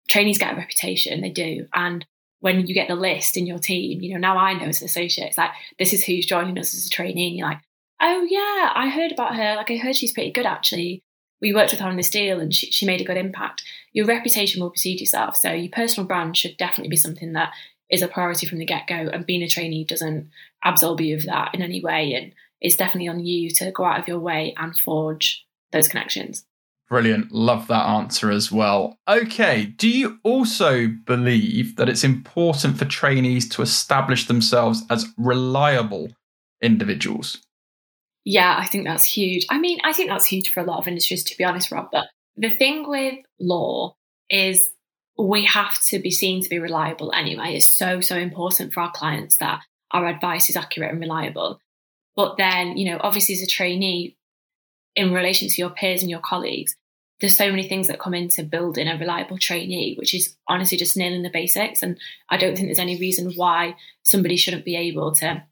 trainees 0.10 0.38
get 0.38 0.53
a 0.53 0.58
reputation 0.58 1.21
they 1.21 1.29
do. 1.29 1.67
And 1.73 2.05
when 2.41 2.65
you 2.67 2.73
get 2.73 2.88
the 2.88 2.95
list 2.95 3.36
in 3.36 3.45
your 3.45 3.60
team 3.60 4.01
you 4.01 4.13
know 4.13 4.19
now 4.19 4.38
i 4.38 4.53
know 4.53 4.65
as 4.65 4.82
an 4.82 4.86
associate 4.86 5.27
it's 5.27 5.38
like 5.38 5.51
this 5.77 5.91
is 5.91 6.05
who's 6.05 6.25
joining 6.25 6.58
us 6.58 6.73
as 6.73 6.86
a 6.86 6.89
trainee. 6.89 7.27
And 7.27 7.38
you're 7.38 7.47
like 7.47 7.60
oh 8.01 8.25
yeah 8.29 8.71
i 8.75 8.89
heard 8.89 9.12
about 9.12 9.36
her. 9.36 9.55
Like 9.55 9.71
i 9.71 9.77
heard 9.77 9.95
she's 9.95 10.13
pretty 10.13 10.32
good 10.32 10.45
actually. 10.45 11.03
We 11.41 11.53
worked 11.53 11.71
with 11.71 11.79
her 11.79 11.88
on 11.88 11.95
this 11.95 12.10
deal 12.10 12.39
and 12.39 12.53
she, 12.53 12.69
she 12.71 12.86
made 12.86 12.99
a 12.99 13.05
good 13.05 13.17
impact. 13.17 13.63
Your 13.93 14.05
reputation 14.05 14.62
will 14.62 14.71
precede 14.71 14.99
yourself. 14.99 15.38
So 15.38 15.51
your 15.53 15.71
personal 15.71 16.05
brand 16.05 16.36
should 16.36 16.58
definitely 16.58 16.89
be 16.89 16.97
something 16.97 17.32
that 17.34 17.53
is 17.89 18.01
a 18.01 18.08
priority 18.08 18.45
from 18.45 18.60
the 18.60 18.65
get-go. 18.65 19.10
And 19.12 19.25
being 19.25 19.41
a 19.41 19.47
trainee 19.47 19.86
doesn't 19.86 20.29
absolve 20.63 21.01
you 21.01 21.15
of 21.15 21.23
that 21.25 21.55
in 21.55 21.62
any 21.62 21.82
way. 21.82 22.13
And 22.13 22.34
it's 22.62 22.76
definitely 22.76 23.08
on 23.08 23.19
you 23.19 23.50
to 23.52 23.72
go 23.72 23.86
out 23.86 24.00
of 24.00 24.08
your 24.08 24.19
way 24.19 24.54
and 24.58 24.76
forge 24.78 25.45
those 25.72 25.88
connections. 25.88 26.45
Brilliant. 26.89 27.32
Love 27.32 27.67
that 27.67 27.86
answer 27.86 28.32
as 28.32 28.52
well. 28.52 28.98
Okay. 29.08 29.65
Do 29.65 29.88
you 29.88 30.19
also 30.24 30.88
believe 30.88 31.76
that 31.76 31.88
it's 31.88 32.04
important 32.04 32.80
for 32.80 32.86
trainees 32.86 33.48
to 33.50 33.62
establish 33.62 34.26
themselves 34.26 34.84
as 34.89 35.08
reliable 35.15 36.10
individuals? 36.62 37.38
Yeah, 38.26 38.56
I 38.58 38.65
think 38.65 38.86
that's 38.86 39.06
huge. 39.06 39.45
I 39.50 39.60
mean, 39.60 39.80
I 39.84 39.93
think 39.93 40.10
that's 40.10 40.26
huge 40.26 40.52
for 40.52 40.62
a 40.62 40.65
lot 40.65 40.80
of 40.80 40.88
industries, 40.88 41.24
to 41.26 41.38
be 41.38 41.43
honest, 41.43 41.72
Rob. 41.72 41.89
But 41.91 42.08
the 42.36 42.50
thing 42.56 42.89
with 42.89 43.19
law 43.39 43.95
is 44.30 44.69
we 45.17 45.45
have 45.45 45.80
to 45.86 46.00
be 46.00 46.12
seen 46.12 46.41
to 46.41 46.50
be 46.50 46.60
reliable 46.60 47.12
anyway. 47.13 47.56
It's 47.56 47.69
so, 47.69 48.02
so 48.02 48.17
important 48.17 48.74
for 48.74 48.82
our 48.82 48.91
clients 48.91 49.36
that 49.38 49.62
our 49.91 50.08
advice 50.08 50.50
is 50.50 50.56
accurate 50.56 50.91
and 50.91 51.00
reliable. 51.00 51.60
But 52.15 52.38
then, 52.38 52.78
you 52.78 52.91
know, 52.91 53.00
obviously 53.02 53.36
as 53.36 53.41
a 53.41 53.48
trainee, 53.48 54.17
in 54.95 55.13
relation 55.13 55.48
to 55.48 55.62
your 55.62 55.69
peers 55.69 56.02
and 56.02 56.10
your 56.10 56.19
colleagues, 56.19 56.76
there's 57.19 57.38
so 57.38 57.50
many 57.50 57.67
things 57.67 57.88
that 57.88 58.00
come 58.00 58.13
into 58.13 58.43
building 58.43 58.88
a 58.88 58.98
reliable 58.98 59.38
trainee, 59.38 59.95
which 59.95 60.13
is 60.13 60.36
honestly 60.48 60.78
just 60.78 60.95
nailing 60.98 61.22
the 61.22 61.30
basics. 61.30 61.84
And 61.84 61.98
I 62.30 62.38
don't 62.38 62.56
think 62.56 62.67
there's 62.67 62.80
any 62.80 62.98
reason 62.98 63.34
why 63.36 63.76
somebody 64.04 64.38
shouldn't 64.38 64.65
be 64.65 64.76
able 64.76 65.13
to 65.15 65.43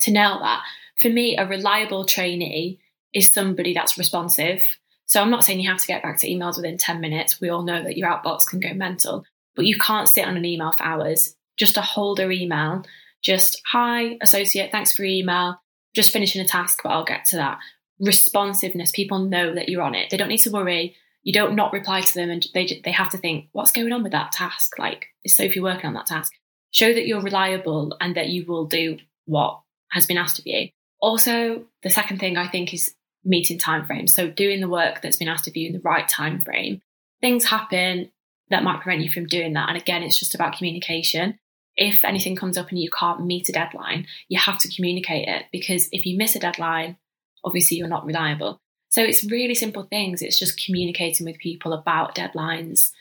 to 0.00 0.10
nail 0.10 0.40
that. 0.40 0.62
For 0.98 1.08
me, 1.08 1.36
a 1.36 1.46
reliable 1.46 2.04
trainee 2.04 2.80
is 3.12 3.32
somebody 3.32 3.74
that's 3.74 3.98
responsive. 3.98 4.62
So 5.06 5.20
I'm 5.20 5.30
not 5.30 5.44
saying 5.44 5.60
you 5.60 5.70
have 5.70 5.80
to 5.80 5.86
get 5.86 6.02
back 6.02 6.18
to 6.20 6.28
emails 6.28 6.56
within 6.56 6.78
10 6.78 7.00
minutes. 7.00 7.40
We 7.40 7.48
all 7.48 7.62
know 7.62 7.82
that 7.82 7.96
your 7.96 8.10
outbox 8.10 8.46
can 8.46 8.60
go 8.60 8.74
mental, 8.74 9.24
but 9.54 9.66
you 9.66 9.78
can't 9.78 10.08
sit 10.08 10.26
on 10.26 10.36
an 10.36 10.44
email 10.44 10.72
for 10.72 10.84
hours. 10.84 11.36
Just 11.56 11.76
a 11.76 11.82
holder 11.82 12.32
email, 12.32 12.84
just 13.22 13.62
hi, 13.70 14.18
associate, 14.20 14.72
thanks 14.72 14.92
for 14.92 15.04
your 15.04 15.12
email 15.12 15.60
just 15.94 16.12
finishing 16.12 16.40
a 16.40 16.46
task, 16.46 16.80
but 16.82 16.90
I'll 16.90 17.04
get 17.04 17.24
to 17.26 17.36
that. 17.36 17.58
Responsiveness, 18.00 18.90
people 18.90 19.20
know 19.20 19.54
that 19.54 19.68
you're 19.68 19.82
on 19.82 19.94
it. 19.94 20.10
They 20.10 20.16
don't 20.16 20.28
need 20.28 20.38
to 20.38 20.50
worry. 20.50 20.96
You 21.22 21.32
don't 21.32 21.54
not 21.54 21.72
reply 21.72 22.02
to 22.02 22.14
them 22.14 22.30
and 22.30 22.46
they, 22.52 22.80
they 22.84 22.92
have 22.92 23.10
to 23.10 23.18
think, 23.18 23.48
what's 23.52 23.72
going 23.72 23.92
on 23.92 24.02
with 24.02 24.12
that 24.12 24.32
task? 24.32 24.78
Like, 24.78 25.06
is 25.24 25.34
Sophie 25.34 25.60
working 25.60 25.86
on 25.86 25.94
that 25.94 26.06
task? 26.06 26.32
Show 26.70 26.92
that 26.92 27.06
you're 27.06 27.22
reliable 27.22 27.96
and 28.00 28.14
that 28.16 28.28
you 28.28 28.44
will 28.44 28.66
do 28.66 28.98
what 29.24 29.60
has 29.92 30.06
been 30.06 30.18
asked 30.18 30.38
of 30.38 30.46
you. 30.46 30.68
Also, 31.00 31.64
the 31.82 31.90
second 31.90 32.18
thing 32.18 32.36
I 32.36 32.48
think 32.48 32.74
is 32.74 32.94
meeting 33.24 33.58
timeframes. 33.58 34.10
So 34.10 34.28
doing 34.28 34.60
the 34.60 34.68
work 34.68 35.00
that's 35.00 35.16
been 35.16 35.28
asked 35.28 35.48
of 35.48 35.56
you 35.56 35.68
in 35.68 35.72
the 35.72 35.80
right 35.80 36.06
time 36.08 36.42
frame. 36.42 36.82
Things 37.20 37.46
happen 37.46 38.10
that 38.50 38.64
might 38.64 38.82
prevent 38.82 39.02
you 39.02 39.10
from 39.10 39.26
doing 39.26 39.54
that. 39.54 39.68
And 39.68 39.78
again, 39.78 40.02
it's 40.02 40.18
just 40.18 40.34
about 40.34 40.56
communication 40.56 41.38
if 41.76 42.04
anything 42.04 42.36
comes 42.36 42.56
up 42.56 42.70
and 42.70 42.78
you 42.78 42.90
can't 42.90 43.24
meet 43.24 43.48
a 43.48 43.52
deadline, 43.52 44.06
you 44.28 44.38
have 44.38 44.58
to 44.60 44.74
communicate 44.74 45.28
it 45.28 45.46
because 45.52 45.88
if 45.92 46.06
you 46.06 46.16
miss 46.16 46.36
a 46.36 46.40
deadline, 46.40 46.96
obviously 47.44 47.76
you're 47.76 47.88
not 47.88 48.06
reliable. 48.06 48.60
So 48.90 49.02
it's 49.02 49.28
really 49.28 49.54
simple 49.54 49.84
things. 49.84 50.22
It's 50.22 50.38
just 50.38 50.62
communicating 50.64 51.26
with 51.26 51.38
people 51.38 51.72
about 51.72 52.14
deadlines, 52.14 52.92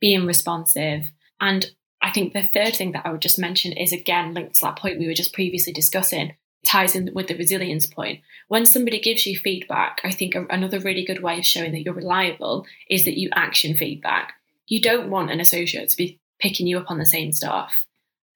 being 0.00 0.26
responsive. 0.26 1.04
And 1.40 1.70
I 2.00 2.10
think 2.10 2.32
the 2.32 2.48
third 2.54 2.74
thing 2.74 2.92
that 2.92 3.04
I 3.04 3.12
would 3.12 3.20
just 3.20 3.38
mention 3.38 3.72
is 3.72 3.92
again 3.92 4.32
linked 4.32 4.54
to 4.56 4.60
that 4.62 4.78
point 4.78 4.98
we 4.98 5.06
were 5.06 5.14
just 5.14 5.34
previously 5.34 5.72
discussing 5.72 6.34
ties 6.64 6.96
in 6.96 7.10
with 7.12 7.28
the 7.28 7.36
resilience 7.36 7.86
point. 7.86 8.20
When 8.48 8.64
somebody 8.64 8.98
gives 8.98 9.26
you 9.26 9.36
feedback, 9.36 10.00
I 10.02 10.10
think 10.10 10.34
another 10.34 10.80
really 10.80 11.04
good 11.04 11.22
way 11.22 11.38
of 11.38 11.44
showing 11.44 11.72
that 11.72 11.82
you're 11.82 11.92
reliable 11.92 12.66
is 12.88 13.04
that 13.04 13.18
you 13.18 13.28
action 13.34 13.74
feedback. 13.74 14.32
You 14.66 14.80
don't 14.80 15.10
want 15.10 15.30
an 15.30 15.40
associate 15.40 15.90
to 15.90 15.96
be 15.96 16.20
picking 16.38 16.66
you 16.66 16.78
up 16.78 16.90
on 16.90 16.98
the 16.98 17.04
same 17.04 17.32
stuff 17.32 17.86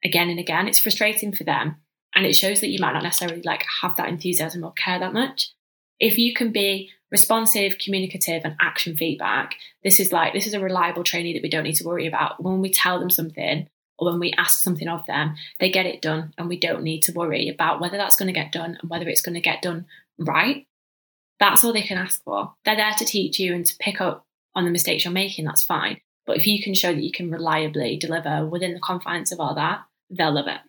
again 0.05 0.31
and 0.31 0.39
again. 0.39 0.69
It's 0.69 0.79
frustrating 0.79 1.35
for 1.35 1.45
them. 1.45 1.77
And 2.15 2.27
it 2.27 2.35
shows 2.35 2.61
that 2.61 2.69
you 2.69 2.79
might 2.81 2.95
not 2.95 3.03
necessarily 3.03 3.43
like 3.43 3.65
have 3.83 3.97
that 3.97 4.09
enthusiasm 4.09 4.65
or 4.65 4.73
care 4.73 4.99
that 4.99 5.13
much. 5.13 5.53
If 6.01 6.19
you 6.19 6.33
can 6.33 6.53
be 6.53 6.91
responsive, 7.11 7.79
communicative, 7.79 8.43
and 8.45 8.57
action 8.61 8.97
feedback, 8.97 9.55
this 9.83 10.01
is 10.01 10.13
like 10.13 10.33
this 10.33 10.47
is 10.47 10.55
a 10.55 10.61
reliable 10.61 11.05
trainee 11.05 11.35
that 11.35 11.43
we 11.43 11.51
don't 11.51 11.65
need 11.65 11.75
to 11.77 11.87
worry 11.87 12.07
about. 12.07 12.43
When 12.43 12.61
we 12.61 12.71
tell 12.71 12.99
them 12.99 13.11
something 13.11 13.69
or 13.99 14.11
when 14.11 14.21
we 14.21 14.33
ask 14.39 14.61
something 14.61 14.89
of 14.89 15.05
them, 15.07 15.35
they 15.59 15.71
get 15.71 15.87
it 15.87 16.01
done, 16.01 16.33
and 16.39 16.49
we 16.49 16.59
don't 16.59 16.83
need 16.83 17.03
to 17.03 17.13
worry 17.13 17.49
about 17.49 17.81
whether 17.81 17.97
that's 17.97 18.17
going 18.17 18.33
to 18.33 18.41
get 18.41 18.53
done 18.53 18.79
and 18.81 18.91
whether 18.91 19.09
it's 19.09 19.21
going 19.21 19.35
to 19.35 19.41
get 19.41 19.63
done 19.63 19.87
right. 20.19 20.67
That's 21.41 21.63
all 21.63 21.73
they 21.73 21.83
can 21.83 21.99
ask 21.99 22.23
for. 22.25 22.55
They're 22.65 22.77
there 22.77 22.95
to 22.99 23.05
teach 23.05 23.39
you 23.39 23.55
and 23.55 23.67
to 23.67 23.77
pick 23.79 24.01
up 24.01 24.25
on 24.55 24.65
the 24.65 24.71
mistakes 24.71 25.05
you're 25.05 25.13
making. 25.13 25.45
That's 25.45 25.63
fine. 25.63 26.01
But 26.27 26.37
if 26.37 26.47
you 26.47 26.63
can 26.63 26.75
show 26.75 26.93
that 26.93 27.03
you 27.03 27.13
can 27.13 27.31
reliably 27.31 27.97
deliver 27.97 28.45
within 28.47 28.75
the 28.75 28.81
confines 28.81 29.33
of 29.33 29.41
all 29.41 29.55
that, 29.55 29.81
they'll 30.11 30.33
love 30.33 30.47
it. 30.47 30.61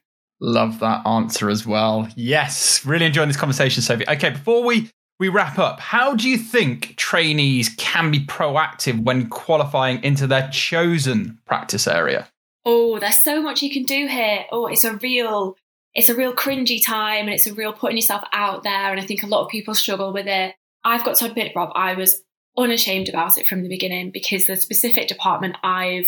Love 0.42 0.80
that 0.80 1.06
answer 1.06 1.50
as 1.50 1.66
well. 1.66 2.08
Yes, 2.16 2.86
really 2.86 3.06
enjoying 3.06 3.28
this 3.28 3.38
conversation, 3.38 3.82
Sophie. 3.82 4.08
Okay, 4.08 4.30
before 4.30 4.64
we 4.64 4.90
we 5.20 5.28
wrap 5.28 5.60
up, 5.60 5.82
how 5.82 6.16
do 6.16 6.30
you 6.30 6.38
think 6.38 6.96
trainees 6.96 7.70
can 7.78 8.10
be 8.10 8.26
proactive 8.26 9.04
when 9.04 9.28
qualifying 9.28 10.02
into 10.02 10.28
their 10.28 10.50
chosen 10.50 11.38
practice 11.46 11.88
area? 11.88 12.30
Oh, 12.64 13.00
there's 13.00 13.22
so 13.22 13.42
much 13.42 13.62
you 13.62 13.70
can 13.70 13.84
do 13.84 14.08
here. 14.08 14.46
Oh, 14.52 14.68
it's 14.68 14.86
a 14.86 14.96
real 14.96 15.58
it's 15.94 16.10
a 16.10 16.16
real 16.16 16.34
cringy 16.34 16.84
time 16.84 17.26
and 17.26 17.34
it's 17.34 17.48
a 17.48 17.54
real 17.54 17.74
putting 17.74 17.98
yourself 17.98 18.24
out 18.32 18.64
there 18.64 18.92
and 18.92 19.02
I 19.02 19.06
think 19.06 19.24
a 19.24 19.28
lot 19.28 19.44
of 19.44 19.50
people 19.50 19.74
struggle 19.74 20.14
with 20.14 20.28
it. 20.28 20.56
I've 20.86 21.04
got 21.04 21.18
to 21.18 21.26
admit, 21.26 21.52
Rob, 21.56 21.72
I 21.76 21.96
was 21.96 22.22
unashamed 22.58 23.10
about 23.10 23.38
it 23.38 23.48
from 23.48 23.64
the 23.64 23.70
beginning 23.70 24.12
because 24.12 24.46
the 24.46 24.56
specific 24.56 25.08
department 25.08 25.58
I've 25.64 26.08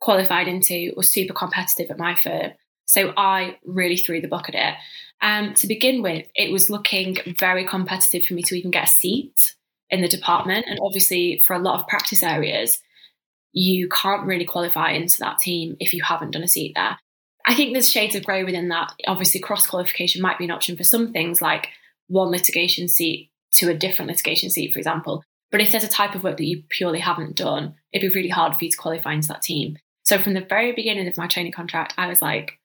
qualified 0.00 0.48
into 0.48 0.92
was 0.96 1.10
super 1.10 1.34
competitive 1.34 1.90
at 1.90 1.98
my 1.98 2.14
firm. 2.14 2.52
So 2.86 3.12
I 3.16 3.58
really 3.64 3.96
threw 3.96 4.20
the 4.20 4.28
book 4.28 4.48
at 4.48 4.54
it. 4.54 4.74
Um, 5.22 5.54
to 5.54 5.66
begin 5.66 6.02
with, 6.02 6.26
it 6.34 6.52
was 6.52 6.70
looking 6.70 7.16
very 7.38 7.66
competitive 7.66 8.26
for 8.26 8.34
me 8.34 8.42
to 8.42 8.54
even 8.54 8.70
get 8.70 8.84
a 8.84 8.90
seat 8.90 9.54
in 9.90 10.02
the 10.02 10.08
department. 10.08 10.66
And 10.68 10.78
obviously, 10.82 11.42
for 11.44 11.54
a 11.54 11.58
lot 11.58 11.80
of 11.80 11.88
practice 11.88 12.22
areas, 12.22 12.80
you 13.52 13.88
can't 13.88 14.26
really 14.26 14.44
qualify 14.44 14.90
into 14.90 15.18
that 15.20 15.38
team 15.38 15.76
if 15.80 15.92
you 15.94 16.02
haven't 16.02 16.32
done 16.32 16.42
a 16.42 16.48
seat 16.48 16.72
there. 16.76 16.98
I 17.46 17.54
think 17.54 17.72
there's 17.72 17.90
shades 17.90 18.14
of 18.14 18.24
grey 18.24 18.44
within 18.44 18.68
that. 18.68 18.92
Obviously, 19.06 19.40
cross 19.40 19.66
qualification 19.66 20.20
might 20.20 20.38
be 20.38 20.44
an 20.44 20.50
option 20.50 20.76
for 20.76 20.84
some 20.84 21.12
things, 21.12 21.40
like 21.40 21.68
one 22.08 22.30
litigation 22.30 22.88
seat 22.88 23.30
to 23.54 23.70
a 23.70 23.74
different 23.74 24.10
litigation 24.10 24.50
seat, 24.50 24.72
for 24.72 24.78
example. 24.78 25.22
But 25.50 25.60
if 25.60 25.70
there's 25.70 25.84
a 25.84 25.88
type 25.88 26.14
of 26.14 26.24
work 26.24 26.36
that 26.36 26.44
you 26.44 26.64
purely 26.68 27.00
haven't 27.00 27.36
done, 27.36 27.76
it'd 27.92 28.12
be 28.12 28.14
really 28.14 28.28
hard 28.28 28.56
for 28.56 28.64
you 28.64 28.70
to 28.70 28.76
qualify 28.76 29.14
into 29.14 29.28
that 29.28 29.42
team. 29.42 29.78
So 30.06 30.18
from 30.18 30.34
the 30.34 30.40
very 30.40 30.72
beginning 30.72 31.08
of 31.08 31.16
my 31.16 31.26
training 31.26 31.50
contract, 31.50 31.94
I 31.98 32.06
was 32.06 32.22
like, 32.22 32.60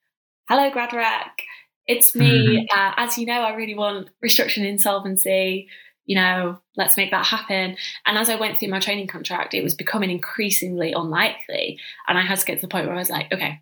hello, 0.48 0.70
GradRec. 0.70 1.40
It's 1.88 2.14
me. 2.14 2.30
Mm-hmm. 2.30 2.78
Uh, 2.78 2.92
as 2.96 3.18
you 3.18 3.26
know, 3.26 3.42
I 3.42 3.56
really 3.56 3.74
want 3.74 4.10
restructuring 4.24 4.64
insolvency. 4.64 5.68
You 6.06 6.16
know, 6.16 6.60
let's 6.76 6.96
make 6.96 7.10
that 7.10 7.26
happen. 7.26 7.76
And 8.06 8.16
as 8.16 8.30
I 8.30 8.36
went 8.36 8.58
through 8.58 8.68
my 8.68 8.78
training 8.78 9.08
contract, 9.08 9.54
it 9.54 9.64
was 9.64 9.74
becoming 9.74 10.12
increasingly 10.12 10.92
unlikely. 10.92 11.80
And 12.06 12.16
I 12.16 12.22
had 12.22 12.38
to 12.38 12.46
get 12.46 12.60
to 12.60 12.60
the 12.62 12.68
point 12.68 12.86
where 12.86 12.94
I 12.94 13.00
was 13.00 13.10
like, 13.10 13.32
okay, 13.32 13.60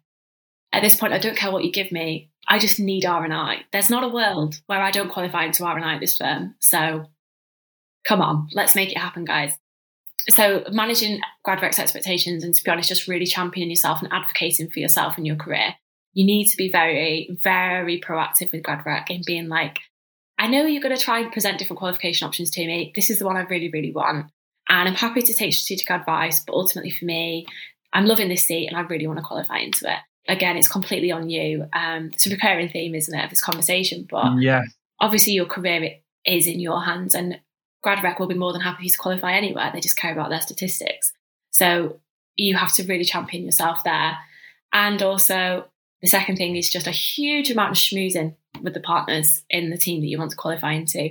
at 0.73 0.83
this 0.83 0.97
point, 0.97 1.15
I 1.15 1.19
don't 1.19 1.37
care 1.37 1.51
what 1.51 1.65
you 1.65 1.73
give 1.73 1.91
me. 1.91 2.29
I 2.47 2.59
just 2.59 2.79
need 2.79 3.07
R 3.07 3.25
and 3.25 3.33
I. 3.33 3.63
There's 3.73 3.89
not 3.89 4.05
a 4.05 4.09
world 4.09 4.61
where 4.67 4.83
I 4.83 4.91
don't 4.91 5.11
qualify 5.11 5.47
into 5.47 5.65
R 5.65 5.77
and 5.77 5.87
I 5.87 5.95
at 5.95 6.01
this 6.01 6.19
firm. 6.19 6.55
So 6.59 7.07
come 8.05 8.21
on, 8.21 8.49
let's 8.53 8.75
make 8.75 8.93
it 8.93 8.99
happen, 8.99 9.25
guys. 9.25 9.57
So 10.31 10.65
managing 10.71 11.21
GradRec's 11.47 11.79
expectations 11.79 12.45
and 12.45 12.55
to 12.55 12.63
be 12.63 12.71
honest, 12.71 12.89
just 12.89 13.09
really 13.09 13.27
championing 13.27 13.71
yourself 13.71 14.03
and 14.03 14.13
advocating 14.13 14.71
for 14.71 14.79
yourself 14.79 15.19
in 15.19 15.25
your 15.25 15.37
career. 15.37 15.75
You 16.13 16.25
need 16.25 16.49
to 16.49 16.57
be 16.57 16.71
very, 16.71 17.39
very 17.43 18.01
proactive 18.01 18.53
with 18.53 18.63
GradRec 18.63 19.11
in 19.11 19.23
being 19.25 19.49
like, 19.49 19.79
I 20.39 20.49
know 20.49 20.65
you're 20.65 20.83
going 20.83 20.97
to 20.97 21.03
try 21.03 21.21
and 21.21 21.31
present 21.31 21.59
different 21.59 21.79
qualification 21.79 22.27
options 22.27 22.51
to 22.53 22.67
me. 22.67 22.93
This 22.95 23.11
is 23.11 23.19
the 23.19 23.27
one 23.27 23.37
I 23.37 23.43
really, 23.43 23.71
really 23.71 23.93
want. 23.93 24.27
And 24.69 24.89
I'm 24.89 24.95
happy 24.95 25.23
to 25.23 25.35
take 25.35 25.53
strategic 25.53 25.91
advice, 25.91 26.43
but 26.45 26.55
ultimately 26.55 26.91
for 26.91 27.05
me, 27.05 27.47
I'm 27.93 28.07
loving 28.07 28.29
this 28.29 28.45
seat 28.45 28.69
and 28.69 28.77
I 28.77 28.81
really 28.83 29.07
want 29.07 29.19
to 29.19 29.25
qualify 29.25 29.59
into 29.59 29.91
it. 29.91 29.99
Again, 30.29 30.57
it's 30.57 30.69
completely 30.69 31.11
on 31.13 31.29
you. 31.29 31.67
Um, 31.73 32.11
it's 32.13 32.27
a 32.27 32.31
recurring 32.31 32.69
theme, 32.69 32.95
isn't 32.95 33.19
it, 33.19 33.25
of 33.25 33.31
this 33.31 33.43
conversation? 33.43 34.07
But 34.09 34.41
yeah. 34.41 34.63
obviously 35.01 35.33
your 35.33 35.47
career 35.47 35.97
is 36.25 36.47
in 36.47 36.61
your 36.61 36.83
hands 36.83 37.15
and 37.15 37.41
GradRec 37.85 38.19
will 38.19 38.27
be 38.27 38.35
more 38.35 38.53
than 38.53 38.63
happy 38.63 38.89
to 38.89 38.99
qualify 38.99 39.33
anywhere. 39.33 39.71
They 39.73 39.81
just 39.81 39.97
care 39.97 40.13
about 40.13 40.31
their 40.31 40.41
statistics. 40.41 41.13
So 41.51 42.01
you 42.37 42.57
have 42.57 42.73
to 42.75 42.85
really 42.85 43.05
champion 43.05 43.45
yourself 43.45 43.85
there. 43.85 44.19
And 44.73 45.03
also, 45.03 45.67
the 46.01 46.09
second 46.09 46.37
thing 46.37 46.57
is 46.57 46.71
just 46.71 46.87
a 46.87 46.93
huge 46.93 47.51
amount 47.51 47.73
of 47.73 47.77
schmoozing 47.77 48.37
with 48.63 48.75
the 48.75 48.81
partners 48.81 49.43
in 49.51 49.71
the 49.71 49.79
team 49.79 50.01
that 50.01 50.07
you 50.07 50.19
want 50.19 50.31
to 50.31 50.37
qualify 50.37 50.73
into. 50.73 51.11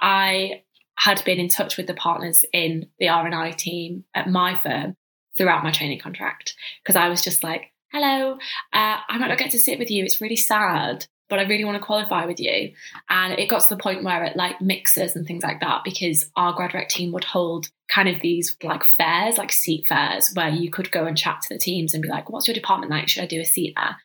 I 0.00 0.62
had 0.98 1.22
been 1.24 1.38
in 1.38 1.48
touch 1.48 1.76
with 1.76 1.86
the 1.86 1.94
partners 1.94 2.44
in 2.52 2.88
the 2.98 3.08
R&I 3.08 3.50
team 3.52 4.04
at 4.14 4.28
my 4.28 4.58
firm 4.58 4.96
throughout 5.36 5.64
my 5.64 5.70
training 5.70 6.00
contract 6.00 6.54
because 6.82 6.96
I 6.96 7.08
was 7.08 7.22
just 7.22 7.44
like, 7.44 7.72
hello, 7.92 8.32
uh, 8.72 8.98
I 9.08 9.18
might 9.18 9.28
not 9.28 9.38
get 9.38 9.50
to 9.52 9.58
sit 9.58 9.78
with 9.78 9.90
you. 9.90 10.04
It's 10.04 10.20
really 10.20 10.36
sad 10.36 11.06
but 11.28 11.38
I 11.38 11.42
really 11.42 11.64
want 11.64 11.76
to 11.76 11.84
qualify 11.84 12.24
with 12.24 12.38
you. 12.38 12.72
And 13.08 13.38
it 13.38 13.48
got 13.48 13.62
to 13.62 13.74
the 13.74 13.82
point 13.82 14.04
where 14.04 14.24
it 14.24 14.36
like 14.36 14.60
mixes 14.60 15.16
and 15.16 15.26
things 15.26 15.42
like 15.42 15.60
that 15.60 15.82
because 15.84 16.30
our 16.36 16.54
GradRec 16.54 16.88
team 16.88 17.12
would 17.12 17.24
hold 17.24 17.68
kind 17.88 18.08
of 18.08 18.20
these 18.20 18.56
like 18.62 18.84
fairs, 18.84 19.38
like 19.38 19.52
seat 19.52 19.86
fairs, 19.86 20.30
where 20.34 20.48
you 20.48 20.70
could 20.70 20.92
go 20.92 21.06
and 21.06 21.16
chat 21.16 21.40
to 21.42 21.54
the 21.54 21.58
teams 21.58 21.94
and 21.94 22.02
be 22.02 22.08
like, 22.08 22.30
what's 22.30 22.46
your 22.46 22.54
department 22.54 22.90
like? 22.90 23.08
Should 23.08 23.24
I 23.24 23.26
do 23.26 23.40
a 23.40 23.44
seat 23.44 23.74
there? 23.76 23.96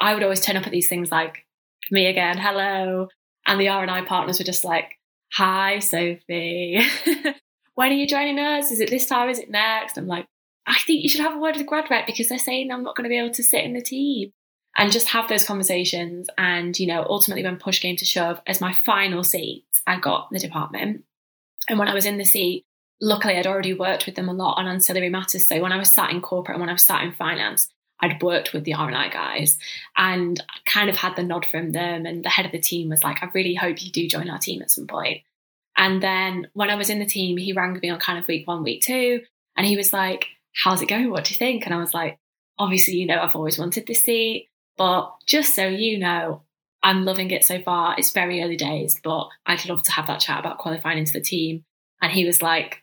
I 0.00 0.14
would 0.14 0.22
always 0.22 0.40
turn 0.40 0.56
up 0.56 0.66
at 0.66 0.72
these 0.72 0.88
things 0.88 1.10
like, 1.12 1.44
me 1.90 2.06
again, 2.06 2.38
hello. 2.38 3.08
And 3.46 3.60
the 3.60 3.68
R&I 3.68 4.04
partners 4.04 4.38
were 4.38 4.44
just 4.44 4.64
like, 4.64 4.98
hi, 5.32 5.78
Sophie. 5.78 6.80
when 7.74 7.92
are 7.92 7.94
you 7.94 8.06
joining 8.06 8.38
us? 8.38 8.70
Is 8.70 8.80
it 8.80 8.90
this 8.90 9.06
time? 9.06 9.28
Is 9.28 9.38
it 9.38 9.50
next? 9.50 9.96
I'm 9.96 10.06
like, 10.06 10.26
I 10.66 10.78
think 10.86 11.02
you 11.02 11.08
should 11.08 11.20
have 11.20 11.36
a 11.36 11.38
word 11.38 11.56
with 11.56 11.66
grad 11.66 11.86
GradRec 11.86 12.06
because 12.06 12.28
they're 12.28 12.38
saying 12.38 12.72
I'm 12.72 12.82
not 12.82 12.96
going 12.96 13.04
to 13.04 13.10
be 13.10 13.18
able 13.18 13.34
to 13.34 13.42
sit 13.42 13.64
in 13.64 13.74
the 13.74 13.82
team 13.82 14.32
and 14.76 14.92
just 14.92 15.08
have 15.08 15.28
those 15.28 15.44
conversations. 15.44 16.28
And, 16.36 16.78
you 16.78 16.86
know, 16.86 17.04
ultimately, 17.08 17.44
when 17.44 17.56
push 17.56 17.80
came 17.80 17.96
to 17.96 18.04
shove, 18.04 18.40
as 18.46 18.60
my 18.60 18.74
final 18.84 19.24
seat, 19.24 19.64
I 19.86 19.98
got 19.98 20.30
the 20.30 20.38
department. 20.38 21.04
And 21.68 21.78
when 21.78 21.88
I 21.88 21.94
was 21.94 22.06
in 22.06 22.18
the 22.18 22.24
seat, 22.24 22.64
luckily 23.00 23.36
I'd 23.36 23.46
already 23.46 23.72
worked 23.72 24.06
with 24.06 24.14
them 24.14 24.28
a 24.28 24.32
lot 24.32 24.58
on 24.58 24.66
ancillary 24.66 25.08
matters. 25.08 25.46
So 25.46 25.60
when 25.60 25.72
I 25.72 25.78
was 25.78 25.90
sat 25.90 26.10
in 26.10 26.20
corporate 26.20 26.56
and 26.56 26.60
when 26.60 26.70
I 26.70 26.74
was 26.74 26.82
sat 26.82 27.02
in 27.02 27.12
finance, 27.12 27.68
I'd 28.00 28.22
worked 28.22 28.52
with 28.52 28.64
the 28.64 28.74
R&I 28.74 29.08
guys 29.08 29.58
and 29.96 30.42
kind 30.66 30.90
of 30.90 30.96
had 30.96 31.16
the 31.16 31.22
nod 31.22 31.46
from 31.50 31.70
them. 31.70 32.06
And 32.06 32.24
the 32.24 32.28
head 32.28 32.46
of 32.46 32.52
the 32.52 32.60
team 32.60 32.88
was 32.88 33.04
like, 33.04 33.22
I 33.22 33.30
really 33.32 33.54
hope 33.54 33.82
you 33.82 33.90
do 33.90 34.08
join 34.08 34.28
our 34.28 34.38
team 34.38 34.62
at 34.62 34.70
some 34.70 34.86
point. 34.86 35.22
And 35.76 36.02
then 36.02 36.48
when 36.52 36.70
I 36.70 36.76
was 36.76 36.90
in 36.90 36.98
the 36.98 37.06
team, 37.06 37.36
he 37.36 37.52
rang 37.52 37.78
me 37.80 37.90
on 37.90 37.98
kind 37.98 38.18
of 38.18 38.28
week 38.28 38.46
one, 38.46 38.62
week 38.62 38.82
two, 38.82 39.22
and 39.56 39.66
he 39.66 39.76
was 39.76 39.92
like, 39.92 40.28
How's 40.62 40.82
it 40.82 40.88
going? 40.88 41.10
What 41.10 41.24
do 41.24 41.34
you 41.34 41.38
think? 41.38 41.66
And 41.66 41.74
I 41.74 41.78
was 41.78 41.94
like, 41.94 42.18
Obviously, 42.58 42.94
you 42.94 43.06
know, 43.06 43.20
I've 43.20 43.34
always 43.34 43.58
wanted 43.58 43.86
this 43.86 44.04
seat. 44.04 44.48
But 44.76 45.12
just 45.26 45.54
so 45.54 45.66
you 45.66 45.98
know, 45.98 46.42
I'm 46.82 47.04
loving 47.04 47.30
it 47.30 47.44
so 47.44 47.60
far. 47.62 47.94
It's 47.96 48.12
very 48.12 48.42
early 48.42 48.56
days, 48.56 49.00
but 49.02 49.28
I'd 49.46 49.66
love 49.66 49.82
to 49.84 49.92
have 49.92 50.06
that 50.08 50.20
chat 50.20 50.40
about 50.40 50.58
qualifying 50.58 50.98
into 50.98 51.12
the 51.12 51.20
team. 51.20 51.64
And 52.02 52.12
he 52.12 52.26
was 52.26 52.42
like, 52.42 52.82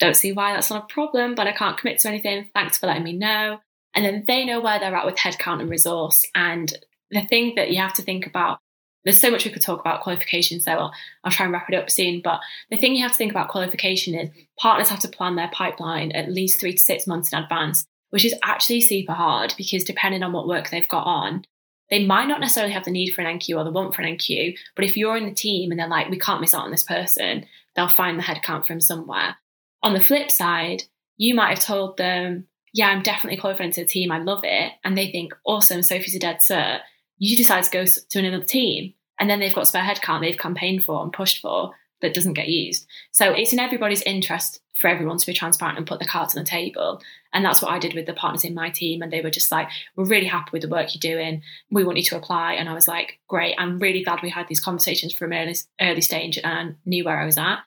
don't 0.00 0.16
see 0.16 0.32
why 0.32 0.52
that's 0.52 0.70
not 0.70 0.84
a 0.84 0.92
problem, 0.92 1.34
but 1.34 1.46
I 1.46 1.52
can't 1.52 1.78
commit 1.78 2.00
to 2.00 2.08
anything. 2.08 2.48
Thanks 2.54 2.78
for 2.78 2.86
letting 2.86 3.04
me 3.04 3.12
know. 3.12 3.60
And 3.94 4.04
then 4.04 4.24
they 4.26 4.44
know 4.44 4.60
where 4.60 4.80
they're 4.80 4.94
at 4.94 5.06
with 5.06 5.16
headcount 5.16 5.60
and 5.60 5.70
resource. 5.70 6.24
And 6.34 6.72
the 7.10 7.22
thing 7.22 7.54
that 7.56 7.70
you 7.70 7.78
have 7.78 7.94
to 7.94 8.02
think 8.02 8.26
about, 8.26 8.58
there's 9.04 9.20
so 9.20 9.30
much 9.30 9.44
we 9.44 9.50
could 9.50 9.62
talk 9.62 9.80
about 9.80 10.02
qualification, 10.02 10.60
so 10.60 10.72
I'll, 10.72 10.92
I'll 11.24 11.32
try 11.32 11.44
and 11.44 11.52
wrap 11.52 11.68
it 11.70 11.76
up 11.76 11.90
soon. 11.90 12.20
But 12.22 12.40
the 12.70 12.76
thing 12.76 12.94
you 12.94 13.02
have 13.02 13.12
to 13.12 13.18
think 13.18 13.30
about 13.30 13.48
qualification 13.48 14.14
is 14.14 14.30
partners 14.58 14.88
have 14.88 15.00
to 15.00 15.08
plan 15.08 15.36
their 15.36 15.50
pipeline 15.52 16.12
at 16.12 16.30
least 16.30 16.60
three 16.60 16.72
to 16.72 16.78
six 16.78 17.06
months 17.06 17.32
in 17.32 17.42
advance 17.42 17.86
which 18.10 18.24
is 18.24 18.34
actually 18.42 18.80
super 18.80 19.12
hard 19.12 19.54
because 19.56 19.84
depending 19.84 20.22
on 20.22 20.32
what 20.32 20.48
work 20.48 20.70
they've 20.70 20.88
got 20.88 21.06
on, 21.06 21.44
they 21.90 22.04
might 22.04 22.28
not 22.28 22.40
necessarily 22.40 22.72
have 22.72 22.84
the 22.84 22.90
need 22.90 23.10
for 23.10 23.22
an 23.22 23.38
NQ 23.38 23.56
or 23.56 23.64
the 23.64 23.70
want 23.70 23.94
for 23.94 24.02
an 24.02 24.16
NQ. 24.16 24.56
But 24.76 24.84
if 24.84 24.96
you're 24.96 25.16
in 25.16 25.26
the 25.26 25.34
team 25.34 25.70
and 25.70 25.80
they're 25.80 25.88
like, 25.88 26.08
we 26.08 26.18
can't 26.18 26.40
miss 26.40 26.54
out 26.54 26.64
on 26.64 26.70
this 26.70 26.84
person, 26.84 27.46
they'll 27.74 27.88
find 27.88 28.18
the 28.18 28.22
headcount 28.22 28.66
from 28.66 28.80
somewhere. 28.80 29.36
On 29.82 29.94
the 29.94 30.02
flip 30.02 30.30
side, 30.30 30.84
you 31.16 31.34
might 31.34 31.50
have 31.50 31.64
told 31.64 31.96
them, 31.96 32.46
yeah, 32.72 32.88
I'm 32.88 33.02
definitely 33.02 33.40
qualified 33.40 33.66
into 33.66 33.80
the 33.80 33.88
team. 33.88 34.12
I 34.12 34.18
love 34.18 34.40
it. 34.44 34.72
And 34.84 34.96
they 34.96 35.10
think, 35.10 35.32
awesome, 35.44 35.82
Sophie's 35.82 36.14
a 36.14 36.20
dead 36.20 36.38
cert. 36.48 36.80
You 37.18 37.36
decide 37.36 37.64
to 37.64 37.70
go 37.70 37.84
to 37.84 38.18
another 38.18 38.44
team. 38.44 38.94
And 39.18 39.28
then 39.28 39.40
they've 39.40 39.54
got 39.54 39.66
spare 39.66 39.82
headcount 39.82 40.20
they've 40.20 40.38
campaigned 40.38 40.84
for 40.84 41.02
and 41.02 41.12
pushed 41.12 41.40
for. 41.40 41.72
That 42.02 42.14
doesn't 42.14 42.34
get 42.34 42.48
used. 42.48 42.86
So 43.12 43.32
it's 43.32 43.52
in 43.52 43.58
everybody's 43.58 44.02
interest 44.02 44.60
for 44.80 44.88
everyone 44.88 45.18
to 45.18 45.26
be 45.26 45.34
transparent 45.34 45.76
and 45.76 45.86
put 45.86 45.98
the 45.98 46.06
cards 46.06 46.34
on 46.34 46.42
the 46.42 46.48
table. 46.48 47.02
And 47.34 47.44
that's 47.44 47.60
what 47.60 47.70
I 47.70 47.78
did 47.78 47.94
with 47.94 48.06
the 48.06 48.14
partners 48.14 48.44
in 48.44 48.54
my 48.54 48.70
team. 48.70 49.02
And 49.02 49.12
they 49.12 49.20
were 49.20 49.30
just 49.30 49.52
like, 49.52 49.68
we're 49.94 50.06
really 50.06 50.26
happy 50.26 50.50
with 50.52 50.62
the 50.62 50.68
work 50.68 50.94
you're 50.94 51.14
doing. 51.14 51.42
We 51.70 51.84
want 51.84 51.98
you 51.98 52.04
to 52.04 52.16
apply. 52.16 52.54
And 52.54 52.68
I 52.68 52.72
was 52.72 52.88
like, 52.88 53.18
great. 53.28 53.54
I'm 53.58 53.78
really 53.78 54.02
glad 54.02 54.20
we 54.22 54.30
had 54.30 54.48
these 54.48 54.60
conversations 54.60 55.12
from 55.12 55.32
early, 55.32 55.54
early 55.80 56.00
stage 56.00 56.38
and 56.42 56.76
knew 56.86 57.04
where 57.04 57.20
I 57.20 57.26
was 57.26 57.36
at. 57.36 57.58